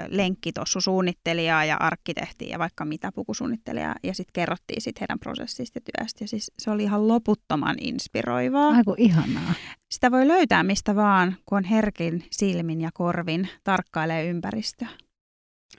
lenkkitossusuunnittelijaa 0.09 1.65
ja 1.65 1.77
arkkitehtiä 1.77 2.49
ja 2.49 2.59
vaikka 2.59 2.85
mitä 2.85 3.13
pukusuunnittelijaa. 3.13 3.95
Ja 4.03 4.15
sitten 4.15 4.33
kerrottiin 4.33 4.83
sit 4.83 5.01
heidän 5.01 5.19
prosessista 5.19 5.79
ja 5.79 5.81
työstä. 5.81 6.25
Ja 6.25 6.29
siis 6.29 6.53
se 6.59 6.71
oli 6.71 6.83
ihan 6.83 7.09
loputtoman 7.09 7.77
inspiroivaa. 7.81 8.69
Aiku 8.69 8.95
ihanaa. 8.99 9.55
Sitä 9.91 10.11
voi 10.11 10.29
löytää 10.29 10.63
mistä 10.63 10.97
vaan, 10.97 11.37
kun 11.47 11.59
on 11.59 11.65
herkin 11.65 12.25
silmin 12.31 12.81
ja 12.81 12.91
korvin 12.95 13.49
tarkkailee 13.65 14.27
ympäristöä. 14.27 14.89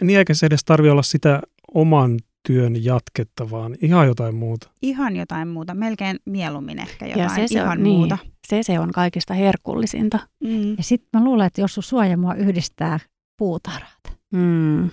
Niin 0.01 0.19
eikä 0.19 0.33
se 0.33 0.45
edes 0.45 0.63
tarvi 0.65 0.89
olla 0.89 1.03
sitä 1.03 1.41
oman 1.73 2.19
työn 2.47 2.83
jatketta, 2.83 3.51
vaan 3.51 3.75
ihan 3.81 4.07
jotain 4.07 4.35
muuta. 4.35 4.69
Ihan 4.81 5.15
jotain 5.15 5.47
muuta, 5.47 5.73
melkein 5.73 6.19
mieluummin 6.25 6.79
ehkä 6.79 7.05
Ja 7.05 7.17
jotain 7.17 7.29
se, 7.41 7.53
se 7.53 7.59
ihan 7.59 7.77
on, 7.77 7.83
niin, 7.83 7.97
muuta. 7.99 8.17
se, 8.47 8.63
se 8.63 8.79
on 8.79 8.91
kaikista 8.91 9.33
herkullisinta. 9.33 10.19
Mm. 10.43 10.69
Ja 10.77 10.83
sitten 10.83 11.09
mä 11.19 11.23
luulen, 11.25 11.47
että 11.47 11.61
jos 11.61 11.73
sun 11.73 11.83
suoja 11.83 12.17
mua 12.17 12.33
yhdistää 12.33 12.99
puutarhat. 13.37 13.99
Mm. 14.33 14.89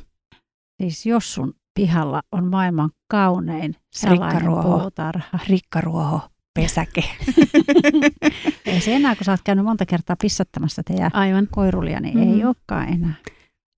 Siis 0.82 1.06
jos 1.06 1.34
sun 1.34 1.54
pihalla 1.74 2.22
on 2.32 2.46
maailman 2.50 2.90
kaunein 3.08 3.76
salainen 3.92 4.30
Rikkaruoho. 4.40 4.78
puutarha. 4.78 5.38
Rikkaruoho, 5.48 6.20
pesäke. 6.54 7.04
Ei 8.66 8.80
se 8.80 8.94
enää, 8.94 9.16
kun 9.16 9.24
sä 9.24 9.32
oot 9.32 9.40
käynyt 9.44 9.64
monta 9.64 9.86
kertaa 9.86 10.16
pissattamassa 10.22 10.82
teidän 10.82 11.10
Aivan. 11.14 11.48
koirulia, 11.50 12.00
niin 12.00 12.18
Mhm. 12.18 12.28
ei 12.28 12.44
olekaan 12.44 12.88
enää. 12.88 13.14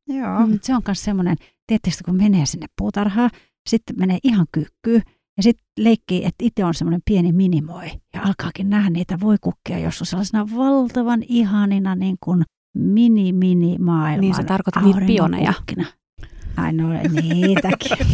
Joo. 0.09 0.47
Mm. 0.47 0.59
Se 0.63 0.75
on 0.75 0.83
myös 0.87 1.05
semmoinen, 1.05 1.37
tietysti 1.67 2.05
kun 2.05 2.17
menee 2.17 2.47
sinne 2.47 2.67
puutarhaan, 2.79 3.31
sitten 3.69 3.97
menee 3.99 4.19
ihan 4.25 4.47
kyykkyyn 4.53 5.03
ja 5.37 5.43
sitten 5.43 5.65
leikkii, 5.79 6.25
että 6.25 6.45
itse 6.45 6.65
on 6.65 6.75
semmoinen 6.75 7.01
pieni 7.05 7.33
minimoi 7.33 7.91
ja 8.15 8.23
alkaakin 8.23 8.71
nähdä 8.71 8.91
niitä 8.91 9.21
voikukkia, 9.21 9.79
jos 9.79 10.01
on 10.01 10.07
sellaisena 10.07 10.47
valtavan 10.57 11.23
ihanina 11.29 11.95
niin 11.95 12.17
kuin 12.21 12.43
mini 12.75 13.33
mini 13.33 13.79
maailman 13.79 14.21
Niin 14.21 14.35
sä 14.35 14.45
tarkoitat 14.45 14.85
niitä 14.85 15.01
pioneja. 15.07 15.55
Ai 16.57 16.73
no 16.73 16.89
niitäkin. 17.23 18.07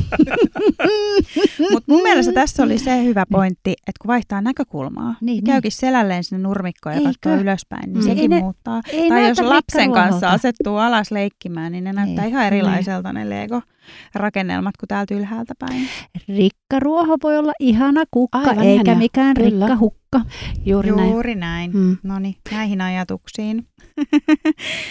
Mutta 1.73 1.93
mun 1.93 2.03
mielestä 2.03 2.33
tässä 2.33 2.63
oli 2.63 2.79
se 2.79 3.05
hyvä 3.05 3.25
pointti, 3.31 3.71
että 3.71 3.93
kun 4.03 4.09
vaihtaa 4.09 4.41
näkökulmaa, 4.41 5.15
Niin, 5.21 5.27
niin, 5.35 5.45
käykin 5.45 5.73
selälleen 5.73 6.25
sinne 6.25 6.43
nurmikkoon 6.43 6.95
ja 6.95 7.01
katsoo 7.03 7.41
ylöspäin, 7.41 7.83
niin 7.93 7.97
Mm. 7.97 8.03
sekin 8.03 8.23
Ei 8.23 8.29
ne- 8.29 8.41
muuttaa. 8.41 8.81
Ei 8.93 9.09
tai 9.09 9.29
jos 9.29 9.41
lapsen 9.41 9.93
kanssa 9.93 10.29
asettuu 10.31 10.77
alas 10.77 11.11
leikkimään, 11.11 11.73
niin 11.73 11.85
ne 11.85 11.93
näyttää 11.93 12.25
Niin. 12.25 12.31
ihan 12.35 12.47
erilaiselta 12.47 13.13
ne 13.13 13.29
Lego-rakennelmat 13.29 14.77
kuin 14.81 14.89
täältä 14.89 15.15
ylhäältä 15.15 15.55
päin. 15.59 15.89
Rikkaruoho 16.29 17.17
voi 17.23 17.39
olla 17.39 17.53
ihana 17.61 18.05
kukka, 18.11 18.39
Aivan 18.39 18.59
eikä 18.59 18.73
ihania. 18.83 18.95
mikään 18.99 19.35
Kyllä. 19.35 19.67
rikkahukka. 19.67 20.21
Juuri 20.67 20.91
näin. 20.91 21.11
Juuri 21.11 21.35
näin. 21.35 21.71
Mm. 21.77 21.97
No 22.03 22.19
niin, 22.19 22.35
näihin 22.51 22.81
ajatuksiin. 22.81 23.67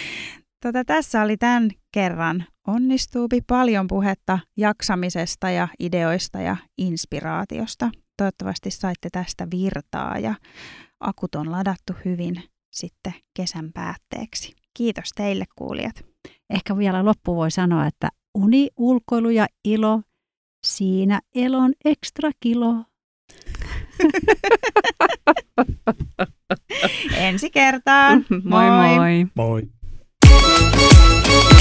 tota, 0.72 0.84
tässä 0.84 1.22
oli 1.22 1.36
tämän 1.36 1.70
kerran 1.92 2.44
Onnistuupi 2.66 3.40
paljon 3.46 3.86
puhetta 3.86 4.38
jaksamisesta 4.56 5.50
ja 5.50 5.68
ideoista 5.80 6.40
ja 6.40 6.56
inspiraatiosta. 6.78 7.90
Toivottavasti 8.16 8.70
saitte 8.70 9.08
tästä 9.12 9.46
virtaa 9.50 10.18
ja 10.18 10.34
akut 11.00 11.34
on 11.34 11.50
ladattu 11.52 11.92
hyvin 12.04 12.42
sitten 12.72 13.14
kesän 13.36 13.70
päätteeksi. 13.74 14.52
Kiitos 14.74 15.10
teille 15.14 15.44
kuulijat. 15.56 16.04
Ehkä 16.50 16.76
vielä 16.76 17.04
loppu 17.04 17.36
voi 17.36 17.50
sanoa, 17.50 17.86
että 17.86 18.08
uni, 18.34 18.68
ulkoilu 18.76 19.30
ja 19.30 19.46
ilo, 19.64 20.02
siinä 20.66 21.20
elon 21.34 21.72
ekstra 21.84 22.30
kilo. 22.40 22.74
Ensi 27.16 27.50
kertaan. 27.50 28.24
moi 28.44 28.70
moi. 28.70 29.26
Moi. 29.34 29.77
Música 30.28 31.57